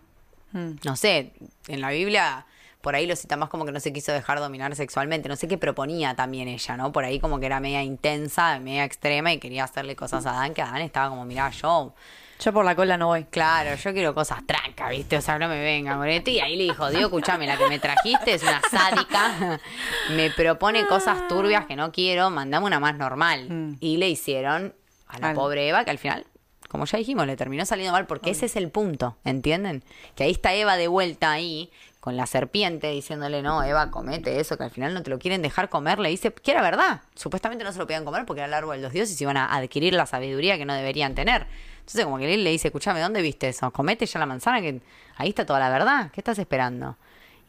[0.51, 0.71] Mm.
[0.83, 1.33] No sé,
[1.67, 2.45] en la Biblia
[2.81, 5.27] por ahí lo cita más como que no se quiso dejar dominar sexualmente.
[5.27, 6.91] No sé qué proponía también ella, ¿no?
[6.93, 10.53] Por ahí como que era media intensa, media extrema y quería hacerle cosas a Adán,
[10.53, 11.93] que Adán estaba como, mirá, yo
[12.39, 13.25] Yo por la cola no voy.
[13.25, 15.17] Claro, yo quiero cosas trancas, ¿viste?
[15.17, 16.29] O sea, no me vengan con esto.
[16.29, 19.59] Y ahí le dijo, Dios, escuchame, la que me trajiste es una sádica.
[20.15, 23.49] Me propone cosas turbias que no quiero, mandame una más normal.
[23.49, 23.77] Mm.
[23.81, 24.73] Y le hicieron
[25.07, 26.25] a la Al- pobre Eva, que al final,
[26.67, 29.83] como ya dijimos, le terminó saliendo mal, porque ese es el punto, ¿entienden?
[30.15, 34.57] Que ahí está Eva de vuelta ahí, con la serpiente, diciéndole, no, Eva, comete eso,
[34.57, 35.99] que al final no te lo quieren dejar comer.
[35.99, 37.01] Le dice que era verdad.
[37.15, 39.35] Supuestamente no se lo podían comer porque era el árbol de los dioses y iban
[39.35, 41.47] a adquirir la sabiduría que no deberían tener.
[41.79, 43.71] Entonces, como que él le dice, escúchame, ¿dónde viste eso?
[43.71, 44.81] Comete ya la manzana, que
[45.17, 46.09] ahí está toda la verdad.
[46.13, 46.95] ¿Qué estás esperando?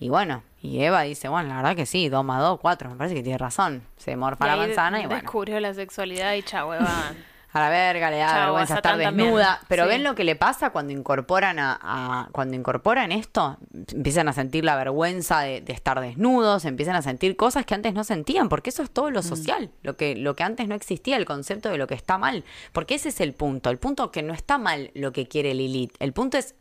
[0.01, 2.97] Y bueno, y Eva dice, bueno, la verdad que sí, dos más dos, cuatro, me
[2.97, 3.83] parece que tiene razón.
[3.97, 5.23] Se morfa Y la manzana y bueno.
[5.23, 7.13] descubrió la sexualidad y chau, Eva.
[7.53, 9.61] A la verga, le da Chau, vergüenza estar desnuda.
[9.69, 9.89] Pero Sí.
[9.89, 13.57] ven lo que le pasa cuando incorporan a, a- cuando incorporan esto,
[13.93, 17.95] empiezan a sentir la vergüenza de, de estar desnudos, empiezan a sentir cosas que antes
[17.95, 19.15] no sentían, porque eso es todo Mm.
[19.15, 22.19] lo social, lo que, lo que antes no existía, el concepto de lo que está
[22.19, 22.45] mal.
[22.73, 23.71] Porque ese es el punto.
[23.71, 25.95] El punto que no está mal lo que quiere Lilith.
[26.01, 26.55] El punto es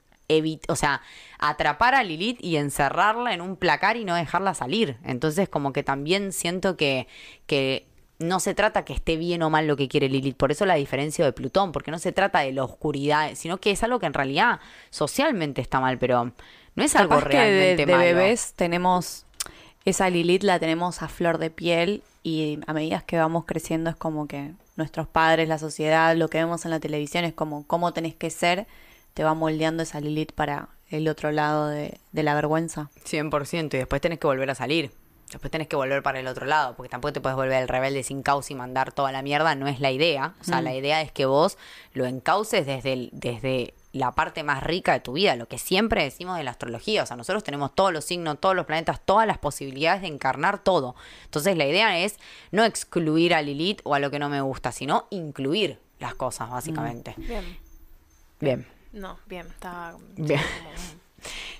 [0.67, 1.01] o sea,
[1.39, 4.97] atrapar a Lilith y encerrarla en un placar y no dejarla salir.
[5.05, 7.07] Entonces, como que también siento que,
[7.45, 7.87] que
[8.19, 10.75] no se trata que esté bien o mal lo que quiere Lilith, por eso la
[10.75, 14.07] diferencia de Plutón, porque no se trata de la oscuridad, sino que es algo que
[14.07, 16.31] en realidad socialmente está mal, pero
[16.75, 18.05] no es algo Capaz que de, realmente de malo.
[18.05, 19.25] bebés tenemos
[19.85, 23.95] esa Lilith la tenemos a flor de piel y a medida que vamos creciendo es
[23.95, 27.93] como que nuestros padres, la sociedad, lo que vemos en la televisión es como cómo
[27.93, 28.67] tenés que ser,
[29.13, 32.89] te va moldeando esa Lilith para el otro lado de, de la vergüenza.
[33.05, 34.91] 100% y después tenés que volver a salir.
[35.31, 38.01] Después tenés que volver para el otro lado, porque tampoco te puedes volver el rebelde
[38.03, 40.33] sin causa y mandar toda la mierda, no es la idea.
[40.39, 41.57] O sea, la idea es que vos
[41.93, 46.03] lo encauces desde, el- desde la parte más rica de tu vida, lo que siempre
[46.03, 47.03] decimos de la astrología.
[47.03, 50.59] O sea, nosotros tenemos todos los signos, todos los planetas, todas las posibilidades de encarnar
[50.63, 50.95] todo.
[51.25, 52.17] Entonces, la idea es
[52.51, 56.49] no excluir a Lilith o a lo que no me gusta, sino incluir las cosas,
[56.49, 57.15] básicamente.
[57.17, 57.57] Bien.
[58.39, 59.47] Bien, No, bien.
[59.47, 60.39] Estaba bien.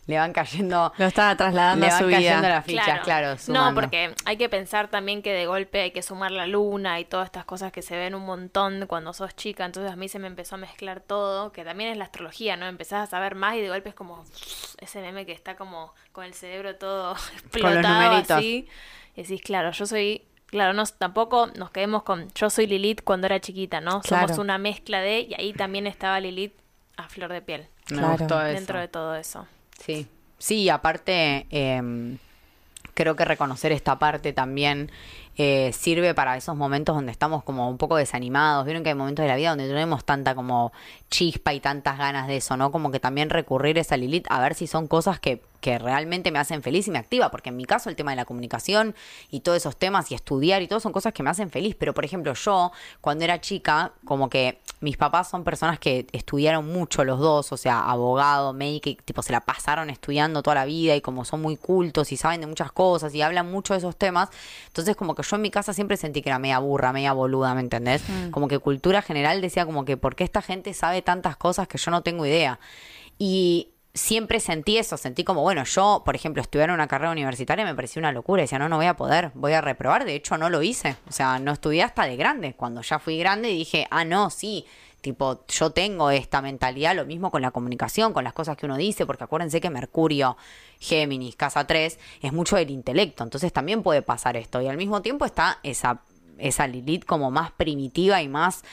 [0.07, 2.49] Le van cayendo, Lo estaba trasladando le a van su cayendo vida.
[2.49, 3.31] las fichas, claro.
[3.31, 3.81] No, sumando.
[3.81, 7.25] porque hay que pensar también que de golpe hay que sumar la luna y todas
[7.25, 9.65] estas cosas que se ven un montón cuando sos chica.
[9.65, 12.67] Entonces a mí se me empezó a mezclar todo, que también es la astrología, ¿no?
[12.67, 14.23] Empezás a saber más y de golpe es como
[14.79, 18.31] ese meme que está como con el cerebro todo explotado numeritos.
[18.31, 18.67] así.
[19.15, 20.23] Y decís, claro, yo soy.
[20.45, 23.99] Claro, no, tampoco nos quedemos con yo soy Lilith cuando era chiquita, ¿no?
[23.99, 24.27] Claro.
[24.29, 25.19] Somos una mezcla de.
[25.19, 26.53] Y ahí también estaba Lilith
[26.95, 27.67] a flor de piel.
[27.89, 28.17] Me Claro.
[28.17, 28.53] gustó eso.
[28.55, 29.45] Dentro de todo eso.
[29.79, 32.17] Sí, sí, aparte em,
[32.93, 34.91] creo que reconocer esta parte también
[35.37, 38.65] eh, sirve para esos momentos donde estamos como un poco desanimados.
[38.65, 40.71] Vieron que hay momentos de la vida donde no tenemos tanta como
[41.11, 42.71] chispa y tantas ganas de eso, ¿no?
[42.71, 46.31] Como que también recurrir a esa Lilith a ver si son cosas que, que realmente
[46.31, 48.95] me hacen feliz y me activa, porque en mi caso el tema de la comunicación
[49.29, 51.93] y todos esos temas y estudiar y todo son cosas que me hacen feliz, pero
[51.93, 57.03] por ejemplo yo cuando era chica, como que mis papás son personas que estudiaron mucho
[57.03, 61.01] los dos, o sea, abogado, médico, tipo se la pasaron estudiando toda la vida y
[61.01, 64.29] como son muy cultos y saben de muchas cosas y hablan mucho de esos temas,
[64.67, 67.53] entonces como que yo en mi casa siempre sentí que era media burra, media boluda,
[67.55, 68.03] ¿me entendés?
[68.31, 71.77] Como que cultura general decía como que, ¿por qué esta gente sabe tantas cosas que
[71.77, 72.59] yo no tengo idea?
[73.17, 77.75] Y siempre sentí eso, sentí como, bueno, yo, por ejemplo, estudiar una carrera universitaria me
[77.75, 80.49] pareció una locura, decía, no, no voy a poder, voy a reprobar, de hecho no
[80.49, 84.05] lo hice, o sea, no estudié hasta de grande, cuando ya fui grande dije, ah,
[84.05, 84.65] no, sí,
[85.01, 88.77] tipo, yo tengo esta mentalidad, lo mismo con la comunicación, con las cosas que uno
[88.77, 90.37] dice, porque acuérdense que Mercurio,
[90.79, 95.01] Géminis, Casa 3, es mucho del intelecto, entonces también puede pasar esto, y al mismo
[95.01, 96.01] tiempo está esa,
[96.37, 98.63] esa Lilith como más primitiva y más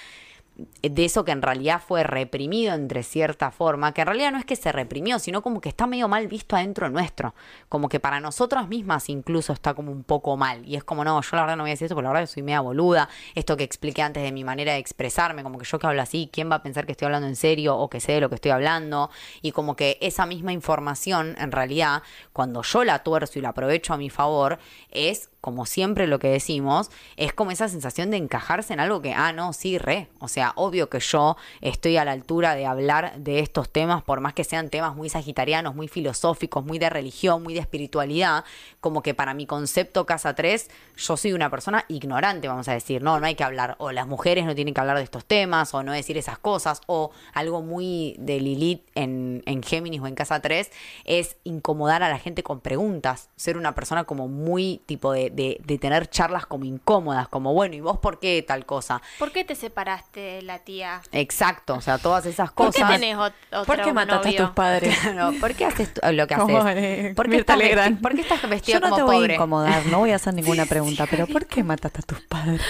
[0.83, 4.45] de eso que en realidad fue reprimido entre cierta forma, que en realidad no es
[4.45, 7.35] que se reprimió, sino como que está medio mal visto adentro nuestro,
[7.69, 11.21] como que para nosotras mismas incluso está como un poco mal, y es como, no,
[11.21, 13.57] yo la verdad no voy a decir eso, porque la verdad soy media boluda, esto
[13.57, 16.51] que expliqué antes de mi manera de expresarme, como que yo que hablo así, ¿quién
[16.51, 18.53] va a pensar que estoy hablando en serio o que sé de lo que estoy
[18.53, 19.11] hablando?
[19.43, 23.93] Y como que esa misma información, en realidad, cuando yo la tuerzo y la aprovecho
[23.93, 24.59] a mi favor,
[24.91, 29.13] es como siempre lo que decimos, es como esa sensación de encajarse en algo que,
[29.13, 30.09] ah, no, sí, re.
[30.19, 34.21] O sea, obvio que yo estoy a la altura de hablar de estos temas, por
[34.21, 38.45] más que sean temas muy sagitarianos, muy filosóficos, muy de religión, muy de espiritualidad,
[38.81, 43.03] como que para mi concepto Casa 3, yo soy una persona ignorante, vamos a decir,
[43.03, 45.73] no, no hay que hablar, o las mujeres no tienen que hablar de estos temas,
[45.75, 50.15] o no decir esas cosas, o algo muy de Lilith en, en Géminis o en
[50.15, 50.71] Casa 3,
[51.05, 55.61] es incomodar a la gente con preguntas, ser una persona como muy tipo de, de,
[55.65, 59.03] de tener charlas como incómodas, como bueno, ¿y vos por qué tal cosa?
[59.19, 61.01] ¿Por qué te separaste de la tía?
[61.13, 62.89] Exacto, o sea, todas esas ¿Por cosas.
[62.91, 64.47] qué tenés ot- otro ¿Por qué mataste a novio?
[64.47, 64.99] tus padres?
[65.03, 67.15] Claro, ¿Por qué haces lo que haces?
[67.15, 68.01] ¿Por qué, estás vesti- Legrand.
[68.01, 69.33] ¿Por qué estás vestida Yo no como te voy pobre?
[69.33, 72.61] a incomodar, no voy a hacer ninguna pregunta, pero ¿por qué mataste a tus padres?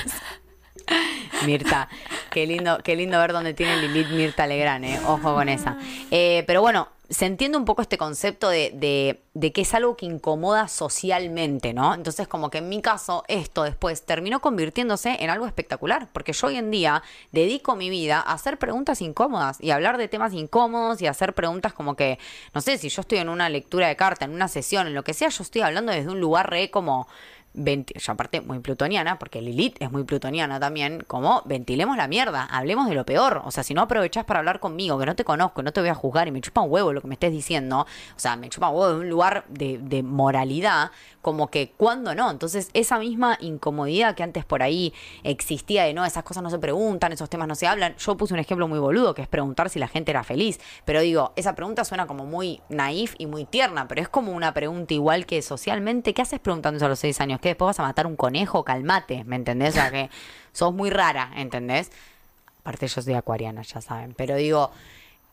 [1.46, 1.88] Mirta,
[2.30, 4.98] qué lindo, qué lindo ver dónde tiene Lilith Mirta Legrand, ¿eh?
[5.06, 5.76] Ojo con esa.
[6.10, 9.96] Eh, pero bueno, se entiende un poco este concepto de, de- de que es algo
[9.96, 11.92] que incomoda socialmente, ¿no?
[11.92, 16.46] Entonces, como que en mi caso, esto después terminó convirtiéndose en algo espectacular, porque yo
[16.46, 21.02] hoy en día dedico mi vida a hacer preguntas incómodas y hablar de temas incómodos
[21.02, 22.18] y hacer preguntas como que,
[22.54, 25.02] no sé, si yo estoy en una lectura de carta, en una sesión, en lo
[25.02, 27.08] que sea, yo estoy hablando desde un lugar re como
[27.54, 32.44] 20 yo aparte muy plutoniana, porque Lilith es muy plutoniana también, como ventilemos la mierda,
[32.44, 33.42] hablemos de lo peor.
[33.44, 35.90] O sea, si no aprovechás para hablar conmigo, que no te conozco, no te voy
[35.90, 38.48] a juzgar y me chupa un huevo lo que me estés diciendo, o sea, me
[38.48, 40.90] chupa un huevo de un lugar de, de moralidad,
[41.22, 42.30] como que cuando no.
[42.30, 46.58] Entonces, esa misma incomodidad que antes por ahí existía de no, esas cosas no se
[46.58, 47.96] preguntan, esos temas no se hablan.
[47.96, 50.60] Yo puse un ejemplo muy boludo, que es preguntar si la gente era feliz.
[50.84, 54.52] Pero digo, esa pregunta suena como muy naif y muy tierna, pero es como una
[54.52, 57.40] pregunta igual que socialmente, ¿qué haces preguntando a los seis años?
[57.44, 58.64] ¿Que después vas a matar un conejo?
[58.64, 59.68] Calmate, ¿me entendés?
[59.68, 60.08] O sea, que
[60.52, 61.92] sos muy rara, ¿entendés?
[62.60, 64.14] Aparte yo soy acuariana, ya saben.
[64.14, 64.70] Pero digo,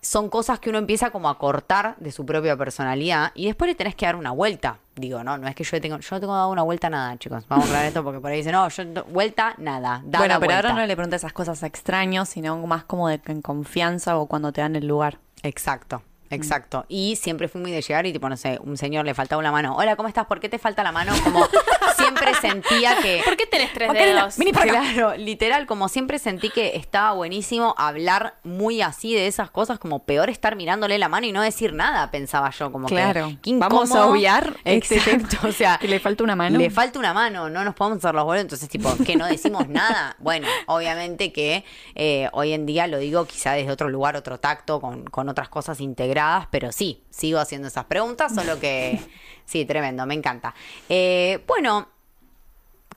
[0.01, 3.75] son cosas que uno empieza como a cortar de su propia personalidad y después le
[3.75, 4.79] tenés que dar una vuelta.
[4.93, 6.89] Digo, no, no es que yo le tengo, yo no tengo dado una vuelta a
[6.89, 7.47] nada, chicos.
[7.47, 10.01] Vamos a aclarar esto porque por ahí dicen, no, yo vuelta, nada.
[10.03, 13.07] Da bueno, la pero ahora no le preguntas esas cosas a extraños, sino más como
[13.07, 15.19] de en confianza o cuando te dan el lugar.
[15.43, 16.85] Exacto, exacto.
[16.87, 19.51] Y siempre fui muy de llegar y tipo, no sé, un señor le faltaba una
[19.51, 19.75] mano.
[19.75, 20.25] Hola, ¿cómo estás?
[20.25, 21.13] ¿Por qué te falta la mano?
[21.23, 21.45] Como
[21.97, 23.21] siempre sentía que...
[23.23, 24.37] ¿Por qué tenés tres dedos?
[24.37, 24.71] vení para.
[24.71, 29.99] Claro, literal, como siempre sentí que estaba buenísimo hablar muy así de esas cosas, como
[30.03, 33.31] peor estar mirándole la mano y no decir nada, pensaba yo, como que, Claro.
[33.41, 36.57] qué Vamos a obviar este Exacto, o sea, que le falta una mano.
[36.57, 39.67] Le falta una mano, no nos podemos hacer los bolos, entonces tipo, que no decimos
[39.67, 40.15] nada.
[40.19, 41.63] Bueno, obviamente que
[41.95, 45.49] eh, hoy en día lo digo quizá desde otro lugar, otro tacto, con, con otras
[45.49, 46.20] cosas integradas,
[46.51, 48.99] pero sí, sigo haciendo esas preguntas, solo que
[49.45, 50.53] sí, tremendo, me encanta.
[50.89, 51.87] Eh, bueno,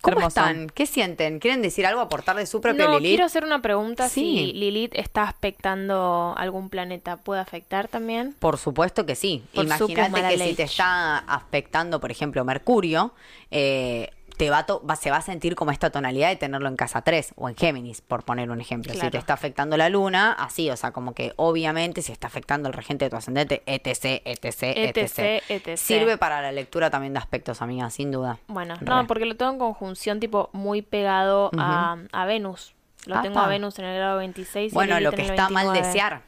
[0.01, 0.29] ¿cómo Hermoso.
[0.41, 0.69] están?
[0.69, 1.39] ¿Qué sienten?
[1.39, 3.11] ¿Quieren decir algo, aportar de su propio No, Lilith?
[3.11, 4.21] quiero hacer una pregunta Sí.
[4.21, 7.17] si Lilith está afectando algún planeta.
[7.17, 8.35] ¿Puede afectar también?
[8.39, 9.43] Por supuesto que sí.
[9.55, 13.15] Imagínate que si te está afectando, por ejemplo, Mercurio,
[13.51, 16.69] eh, te va, a to- va- se va a sentir como esta tonalidad de tenerlo
[16.69, 18.93] en casa 3 o en Géminis, por poner un ejemplo.
[18.93, 22.69] Si te está afectando la luna, así, o sea, como que obviamente si está afectando
[22.69, 25.43] el regente de tu ascendente, etc, etc, etc.
[25.49, 25.77] etc.
[25.79, 28.39] Sirve para la lectura también de aspectos, amiga, sin duda.
[28.49, 28.87] Bueno, Re.
[28.87, 32.75] no, porque lo tengo en conjunción tipo muy pegado a, a Venus.
[33.07, 34.73] Lo tengo a Venus en el grado 26.
[34.73, 35.87] y Bueno, lo que está mal 29.
[35.87, 36.23] desear.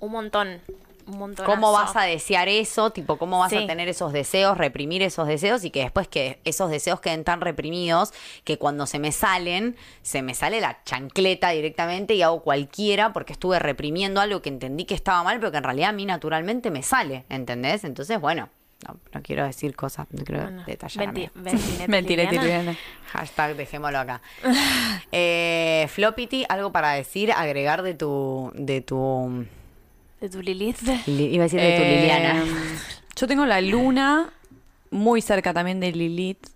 [0.00, 0.60] Un montón.
[1.06, 1.46] Un montón.
[1.46, 2.90] ¿Cómo vas a desear eso?
[2.90, 6.70] Tipo, ¿cómo vas a tener esos deseos, reprimir esos deseos y que después que esos
[6.70, 8.12] deseos queden tan reprimidos
[8.44, 13.32] que cuando se me salen, se me sale la chancleta directamente y hago cualquiera porque
[13.32, 16.70] estuve reprimiendo algo que entendí que estaba mal, pero que en realidad a mí naturalmente
[16.70, 17.84] me sale, ¿entendés?
[17.84, 18.48] Entonces, bueno,
[18.88, 21.14] no, no quiero decir cosas, no quiero Bueno, detallar.
[21.88, 22.74] Mentira.
[23.12, 24.22] Hashtag dejémoslo acá.
[25.12, 29.46] eh, Floppity, algo para decir, agregar de tu, de tu,
[30.22, 30.80] De tu Lilith.
[31.06, 32.44] li- iba a decir de tu Eh, Liliana.
[33.16, 34.32] Yo tengo la luna
[34.90, 36.46] muy cerca también de Lilith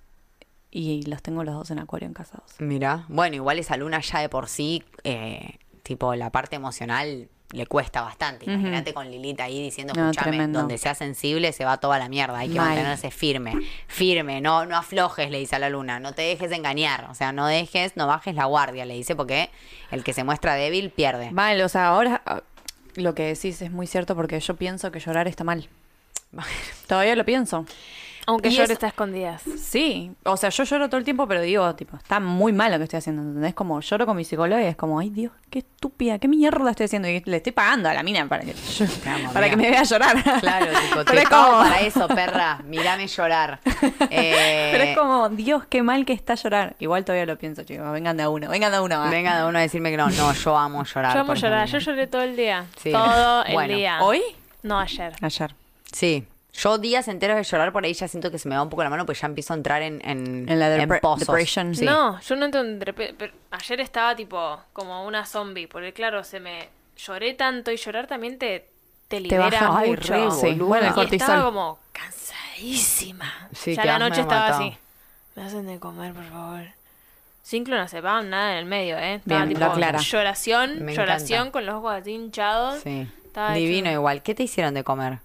[0.71, 2.53] y los tengo los dos en Acuario en casados.
[2.61, 7.67] Mira, bueno, igual esa luna ya de por sí, eh, tipo la parte emocional le
[7.67, 8.45] cuesta bastante.
[8.49, 10.13] Imagínate con Lilith ahí diciendo, No,
[10.49, 12.69] donde sea sensible se va toda la mierda, hay que Mal.
[12.69, 13.53] mantenerse firme,
[13.89, 17.33] firme, no, no aflojes, le dice a la luna, no te dejes engañar, o sea,
[17.33, 19.51] no dejes, no bajes la guardia, le dice, porque
[19.91, 21.31] el que se muestra débil pierde.
[21.33, 22.43] Vale, o sea, ahora ah,
[22.97, 25.69] lo que decís es muy cierto porque yo pienso que llorar está mal.
[26.87, 27.67] Todavía lo pienso.
[28.27, 29.43] Aunque llore eso- está escondidas.
[29.59, 32.79] Sí, o sea, yo lloro todo el tiempo, pero digo, tipo, está muy mal lo
[32.79, 33.55] que estoy haciendo, ¿entendés?
[33.55, 36.85] Como lloro con mi psicóloga y es como, ay Dios, qué estúpida, qué mierda estoy
[36.87, 37.09] haciendo.
[37.09, 38.55] Y le estoy pagando a la mina para que,
[39.09, 40.17] amo, para que me vea llorar.
[40.41, 43.61] Claro, tipo, te es como- para eso, perra, mírame llorar.
[44.11, 46.75] Eh, Pero es como, Dios, qué mal que está llorar.
[46.81, 47.91] Igual todavía lo pienso, chicos.
[47.93, 48.99] Vengan de a uno, vengan de a uno.
[48.99, 49.09] va.
[49.09, 51.15] Venga de uno a decirme que no, no, yo amo llorar.
[51.15, 51.69] Yo amo llorar.
[51.69, 52.67] Yo lloré todo el día.
[52.83, 52.91] Sí.
[52.91, 54.03] Todo el Bueno, día.
[54.03, 54.21] ¿Hoy?
[54.65, 55.13] No, ayer.
[55.21, 55.55] Ayer.
[55.93, 56.27] Sí,
[56.59, 58.83] Yo días enteros de llorar por ahí ya siento que se me va un poco
[58.83, 61.27] la mano porque ya empiezo a entrar en, en, En la en depre- pozos.
[61.27, 61.75] depression.
[61.75, 61.85] Sí.
[61.85, 66.41] No, yo no entro en pero ayer estaba tipo como una zombie, porque claro, se
[66.41, 68.69] me lloré tanto y llorar también te,
[69.09, 70.13] te libera baja Ay, mucho.
[70.15, 70.65] re, Sí, boluda.
[70.67, 71.21] bueno, el cortisol.
[71.29, 73.49] estaba como cansadísima.
[73.53, 74.65] Sí, ya la noche estaba matado.
[74.65, 74.77] así.
[75.35, 76.63] Me hacen de comer, por favor.
[77.43, 79.17] Sin clonazepam, nada en el medio, ¿eh?
[79.17, 79.99] Estaba Bien, tipo lo aclara.
[80.01, 81.53] lloración, Me lloración encanta.
[81.53, 82.81] con los ojos así hinchados.
[82.83, 83.07] Sí.
[83.27, 84.23] Estaba Divino hecho- igual.
[84.23, 85.19] ¿Qué te hicieron de comer?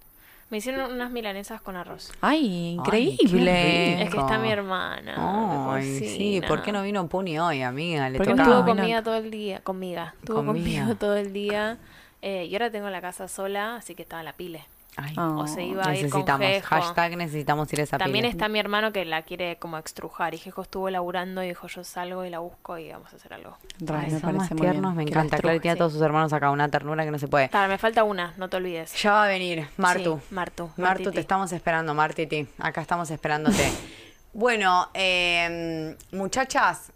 [0.52, 2.12] Me hicieron unas milanesas con arroz.
[2.22, 4.04] Ay, increíble.
[4.04, 5.74] Es que está mi hermana.
[5.74, 6.42] Ay, sí.
[6.48, 8.10] ¿Por qué no vino Puni hoy, amiga?
[8.10, 8.60] Le Porque tocaba.
[8.60, 10.04] estuvo conmigo todo el día, conmigo.
[10.20, 10.54] Estuvo Conmigo.
[10.82, 11.78] conmigo todo el día.
[12.22, 14.66] Eh, y ahora tengo la casa sola, así que estaba la pile.
[15.02, 15.16] Ay.
[15.18, 16.48] O se iba a ir con necesitamos.
[16.48, 16.68] Jejo.
[16.68, 18.32] Hashtag necesitamos ir a esa También pila.
[18.32, 20.34] está mi hermano que la quiere como extrujar.
[20.34, 23.34] Y Jejo estuvo laburando y dijo, yo salgo y la busco y vamos a hacer
[23.34, 23.58] algo.
[23.94, 25.38] Ay, me son más tiernos, encanta.
[25.38, 27.50] Claro, tiene a todos sus hermanos acá una ternura que no se puede.
[27.50, 28.94] Claro, me falta una, no te olvides.
[29.02, 30.20] Ya va a venir, Martu.
[30.20, 30.64] Sí, Martu.
[30.68, 31.12] Martu, Martiti.
[31.12, 32.48] te estamos esperando, Martiti.
[32.60, 33.72] Acá estamos esperándote.
[34.34, 36.92] bueno, eh, muchachas,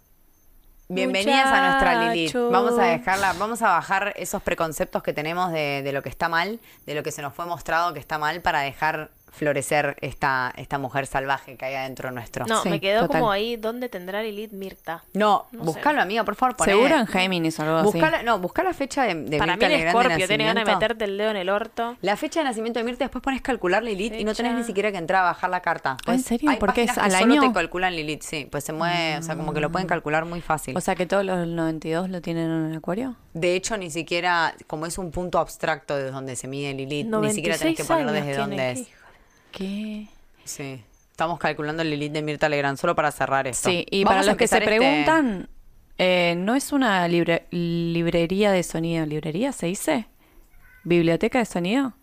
[0.88, 2.34] bienvenidas a nuestra Lilith.
[2.34, 6.28] Vamos a dejarla, vamos a bajar esos preconceptos que tenemos de, de lo que está
[6.28, 10.52] mal, de lo que se nos fue mostrado que está mal, para dejar florecer esta,
[10.56, 12.46] esta mujer salvaje que hay adentro nuestro.
[12.46, 13.20] No, Sí, me quedó total.
[13.20, 15.04] como ahí, ¿dónde tendrá Lilith Mirta?
[15.12, 16.02] No, No buscalo, sé.
[16.02, 16.56] amiga, por favor.
[16.56, 17.84] poné- Seguro en Géminis o algo así.
[17.98, 20.44] Buscala, no, busca la fecha de, de Para mí Mirta el Legrand de Scorpio tiene
[20.44, 21.96] ganas de meterte el dedo en el orto.
[22.00, 24.90] La fecha de nacimiento de Mirta, después pones calcular Lilith y no tenés ni siquiera
[24.90, 25.96] que entrar a bajar la carta.
[26.06, 26.50] Ah, ¿en serio?
[26.50, 27.42] Hay ¿Por qué es que al solo año?
[27.42, 28.48] te calculan Lilith, sí.
[28.50, 30.76] Pues se mueve, o sea, como que lo pueden calcular muy fácil.
[30.76, 33.16] O sea que todos los 92 lo tienen en acuario.
[33.34, 37.30] de hecho, ni siquiera, como es un punto abstracto de donde se mide Lilith, ni
[37.32, 38.88] siquiera tenés que 96 poner años desde dónde es.
[40.44, 40.82] Sí.
[41.10, 43.70] Estamos calculando el Lilith de Mirta Legrand solo para cerrar esto.
[43.70, 45.48] Sí, y Vamos para los que se este- preguntan,
[45.98, 49.06] eh, ¿no es una libre- librería de sonido?
[49.06, 50.06] ¿Librería se dice?
[50.84, 51.94] ¿Biblioteca de sonido?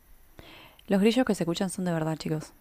[0.87, 2.51] Los grillos que se escuchan son de verdad, chicos.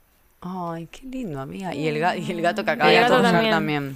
[0.43, 1.75] Ay, qué lindo, amiga.
[1.75, 3.95] Y el, ga- y el gato que acaba de acollar también.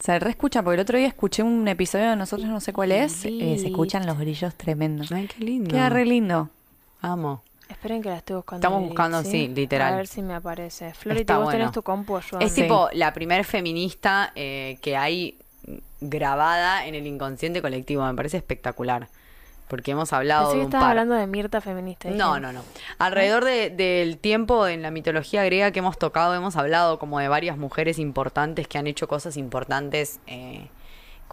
[0.00, 3.24] Se reescucha, porque el otro día escuché un episodio de nosotros, no sé cuál es,
[3.24, 5.10] eh, se escuchan los grillos tremendos.
[5.12, 5.70] Ay, qué lindo.
[5.70, 6.50] Queda re lindo.
[7.00, 7.42] Amo.
[7.68, 8.66] Esperen que la estoy buscando.
[8.66, 9.92] Estamos buscando, sí, literal.
[9.94, 10.92] A ver si me aparece.
[10.94, 11.58] Flority, Está vos bueno.
[11.58, 12.44] tenés tu compu, ayúdame.
[12.44, 15.38] Es tipo la primer feminista eh, que hay
[16.00, 18.04] grabada en el inconsciente colectivo.
[18.04, 19.08] Me parece espectacular.
[19.68, 20.90] Porque hemos hablado Pensé de que par.
[20.90, 22.10] hablando de Mirta feminista.
[22.10, 22.60] No, no, no.
[22.98, 27.28] Alrededor de- del tiempo en la mitología griega que hemos tocado, hemos hablado como de
[27.28, 30.68] varias mujeres importantes que han hecho cosas importantes eh,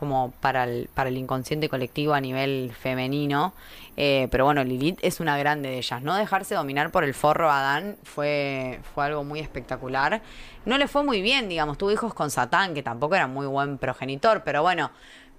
[0.01, 3.53] como para el, para el inconsciente colectivo a nivel femenino.
[3.97, 6.01] Eh, pero bueno, Lilith es una grande de ellas.
[6.01, 10.23] No dejarse dominar por el forro Adán fue, fue algo muy espectacular.
[10.65, 11.77] No le fue muy bien, digamos.
[11.77, 14.89] Tuvo hijos con Satán, que tampoco era muy buen progenitor, pero bueno,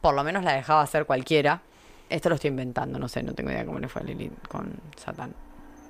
[0.00, 1.60] por lo menos la dejaba hacer cualquiera.
[2.08, 4.74] Esto lo estoy inventando, no sé, no tengo idea cómo le fue a Lilith con
[4.94, 5.34] Satán.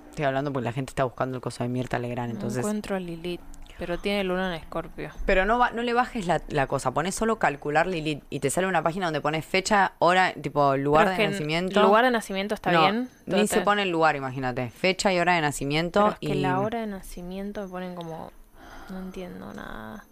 [0.08, 2.60] Estoy hablando porque la gente está buscando el coso de Mirta Legrand, No entonces...
[2.60, 3.42] encuentro a Lilith,
[3.78, 5.10] pero tiene luna en Escorpio.
[5.26, 8.50] Pero no, va- no le bajes la, la cosa, pones solo calcular Lilith y te
[8.50, 11.82] sale una página donde pones fecha, hora, tipo lugar Pero de es que nacimiento.
[11.82, 13.08] Lugar de nacimiento está No, bien.
[13.26, 14.70] Ni se pone el lugar, imagínate.
[14.70, 16.00] Fecha y hora de nacimiento.
[16.00, 16.40] Pero es que y...
[16.42, 18.30] la hora de nacimiento me ponen como.
[18.90, 20.04] No entiendo nada.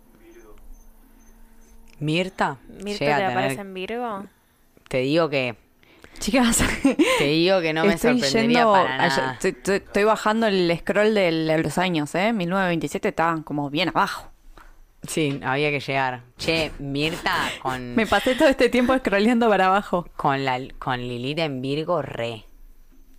[1.98, 2.56] Mirta.
[2.82, 4.24] ¿Mirta llega a te tener- aparece en Virgo?
[4.88, 5.56] Te digo que.
[6.18, 6.62] Chicas,
[7.18, 9.32] Te digo que no me estoy sorprendería yendo, para nada.
[9.34, 12.32] estoy, estoy- estoy bajando el scroll de los años, ¿eh?
[12.34, 14.30] 1927 estaban como bien abajo.
[15.06, 16.20] Sí, había que llegar.
[16.36, 17.94] Che, Mirta con.
[17.96, 20.06] Me pasé todo este tiempo scrolleando para abajo.
[20.16, 22.44] Con, la, con Lilith en Virgo, re.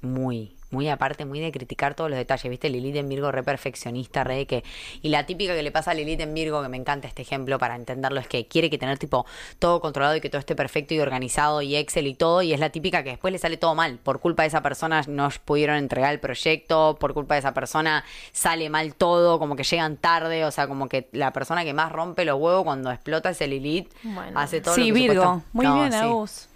[0.02, 0.56] Muy.
[0.72, 2.50] Muy aparte, muy de criticar todos los detalles.
[2.50, 2.70] ¿Viste?
[2.70, 4.64] Lilith en Virgo, re perfeccionista, re que.
[5.02, 7.60] Y la típica que le pasa a Lilith en Virgo, que me encanta este ejemplo
[7.60, 9.26] para entenderlo, es que quiere que tener tipo
[9.60, 12.42] todo controlado y que todo esté perfecto y organizado y Excel y todo.
[12.42, 14.00] Y es la típica que después le sale todo mal.
[14.02, 16.98] Por culpa de esa persona no pudieron entregar el proyecto.
[17.00, 19.40] Por culpa de esa persona sale mal todo.
[19.40, 20.46] Como que llegan tarde.
[20.46, 23.92] O sea, como que la persona que más rompe los huevos cuando explota ese Lilith
[24.04, 24.40] Bueno.
[24.40, 25.44] hace todo Sí, lo que Virgo.
[25.52, 25.98] Muy No, bien, sí.
[25.98, 26.48] Agus.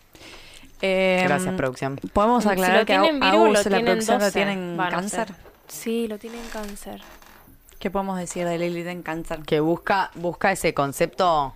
[0.86, 1.97] Eh, Gracias, producción.
[2.13, 4.33] Podemos aclarar lo que a- tienen lo la tienen producción lo 12.
[4.39, 5.27] tienen Va, no cáncer.
[5.29, 5.33] sé.
[5.67, 7.01] Sí, lo tienen cáncer.
[7.79, 9.39] ¿Qué podemos decir de Lilith en cáncer?
[9.43, 11.53] que busca busca ese concepto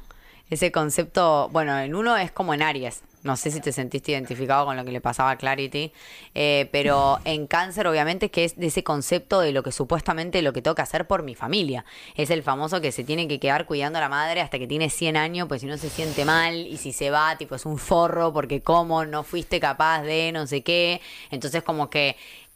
[0.49, 4.65] ese concepto bueno en uno es como en Aries no sé si te sentiste identificado
[4.65, 5.91] con lo que le pasaba a Clarity
[6.35, 10.53] eh, pero en cáncer obviamente que es de ese concepto de lo que supuestamente lo
[10.53, 11.85] que tengo que hacer por mi familia.
[12.15, 14.89] Es el famoso que se tiene que quedar cuidando a la madre hasta que tiene
[14.89, 17.77] 100 años pues si no se siente mal y si se va tipo es un
[17.77, 21.01] forro porque como no fuiste capaz de no sé qué.
[21.31, 22.15] Entonces como que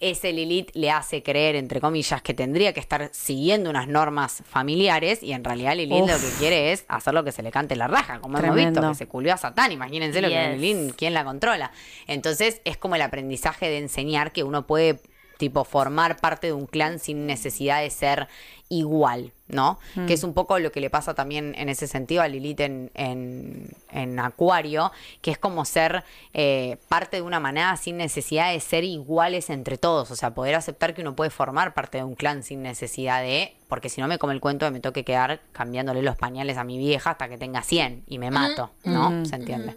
[0.10, 5.24] ese Lilith le hace creer, entre comillas, que tendría que estar siguiendo unas normas familiares
[5.24, 6.12] y en realidad Lilith Uf.
[6.12, 8.82] lo que quiere es hacer lo que se le cante la raja, como hemos visto,
[8.82, 10.58] que se culió a Satán, imagínense lo que.
[10.58, 11.72] Lilith, ¿quién la controla?
[12.08, 15.00] Entonces es como el aprendizaje de enseñar que uno puede
[15.44, 18.30] tipo formar parte de un clan sin necesidad de ser
[18.70, 19.78] igual, ¿no?
[20.08, 22.92] Que es un poco lo que le pasa también en ese sentido a Lilith en,
[22.94, 28.62] en, en Acuario, que es como ser eh, parte de una manada sin necesidad de
[28.62, 32.16] ser iguales entre todos, o sea, poder aceptar que uno puede formar parte de un
[32.16, 35.42] clan sin necesidad de, porque si no me come el cuento de me toque quedar
[35.52, 39.26] cambiándole los pañales a mi vieja hasta que tenga 100 y me mato, ¿no?
[39.26, 39.76] ¿Se entiende?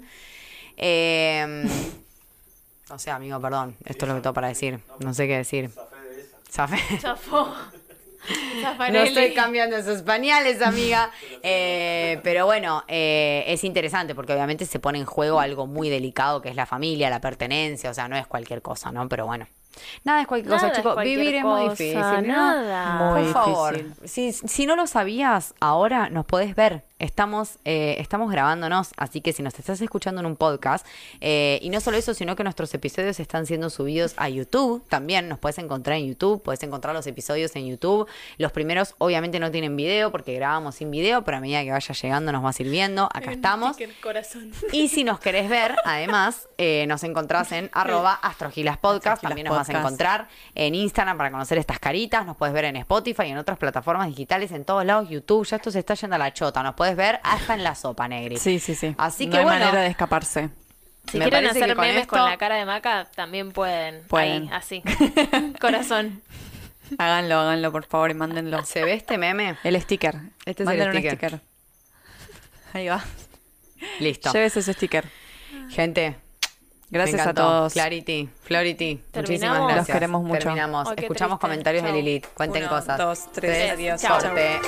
[0.77, 1.67] Eh,
[2.91, 5.71] o sea, amigo, perdón, esto es lo que tengo para decir, no sé qué decir.
[6.51, 6.79] Zafé.
[7.01, 7.53] Chafó.
[8.91, 11.11] No estoy cambiando esos pañales, amiga.
[11.49, 16.43] Eh, pero bueno, eh, es interesante porque obviamente se pone en juego algo muy delicado
[16.43, 19.09] que es la familia, la pertenencia, o sea, no es cualquier cosa, ¿no?
[19.09, 19.47] Pero bueno.
[20.03, 21.05] Nada es cualquier Nada cosa, chicos.
[21.05, 22.01] Vivir es muy difícil.
[22.01, 22.23] ¿no?
[22.23, 23.13] nada.
[23.13, 24.33] Muy Por favor, difícil.
[24.35, 26.83] si, si no lo sabías, ahora nos podés ver.
[26.99, 30.87] Estamos, eh, estamos grabándonos, así que si nos estás escuchando en un podcast,
[31.21, 35.29] eh, y no solo eso, sino que nuestros episodios están siendo subidos a YouTube también,
[35.29, 38.09] nos puedes encontrar en YouTube, puedes encontrar los episodios en YouTube.
[38.39, 41.95] Los primeros obviamente no tienen video porque grabamos sin video, pero a medida que vaya
[41.95, 43.11] llegando nos va sirviendo.
[43.13, 43.77] Acá estamos.
[44.03, 44.53] corazón.
[44.73, 49.17] Y si nos querés ver, además, eh, nos encontrás en arroba astrogilas podcast.
[49.17, 52.25] Astrogilas También nos vas a encontrar en Instagram para conocer estas caritas.
[52.25, 55.47] Nos puedes ver en Spotify y en otras plataformas digitales, en todos lados, YouTube.
[55.47, 56.63] Ya esto se está yendo a la chota.
[56.63, 58.37] Nos puedes ver hasta en la sopa, Negri.
[58.37, 58.95] Sí, sí, sí.
[58.99, 59.59] Así no que hay bueno.
[59.65, 60.51] manera de escaparse.
[61.11, 64.03] Si Me quieren hacer con memes con la cara de Maca, también pueden.
[64.09, 64.45] Pueden.
[64.45, 64.83] Ahí, así.
[65.61, 66.23] Corazón.
[66.99, 68.65] Háganlo, háganlo, por favor, y mándenlo.
[68.65, 69.57] ¿Se ve este meme?
[69.65, 70.17] El sticker.
[70.45, 71.41] Este es el un sticker.
[72.73, 73.03] Ahí va.
[74.01, 74.33] Listo.
[74.33, 75.09] Llévese ese sticker.
[75.71, 76.17] Gente.
[76.89, 77.73] Gracias a todos.
[77.73, 79.89] Clarity, Flority, muchísimas gracias.
[79.89, 80.41] Los queremos mucho.
[80.41, 80.89] Terminamos.
[80.95, 81.47] Qué Escuchamos triste.
[81.49, 81.93] comentarios de.
[81.93, 82.27] Lilith.
[82.35, 82.99] Cuenten Uno, cosas.
[82.99, 84.01] dos, tres, adiós.
[84.01, 84.21] Chau.
[84.21, 84.61] Corte.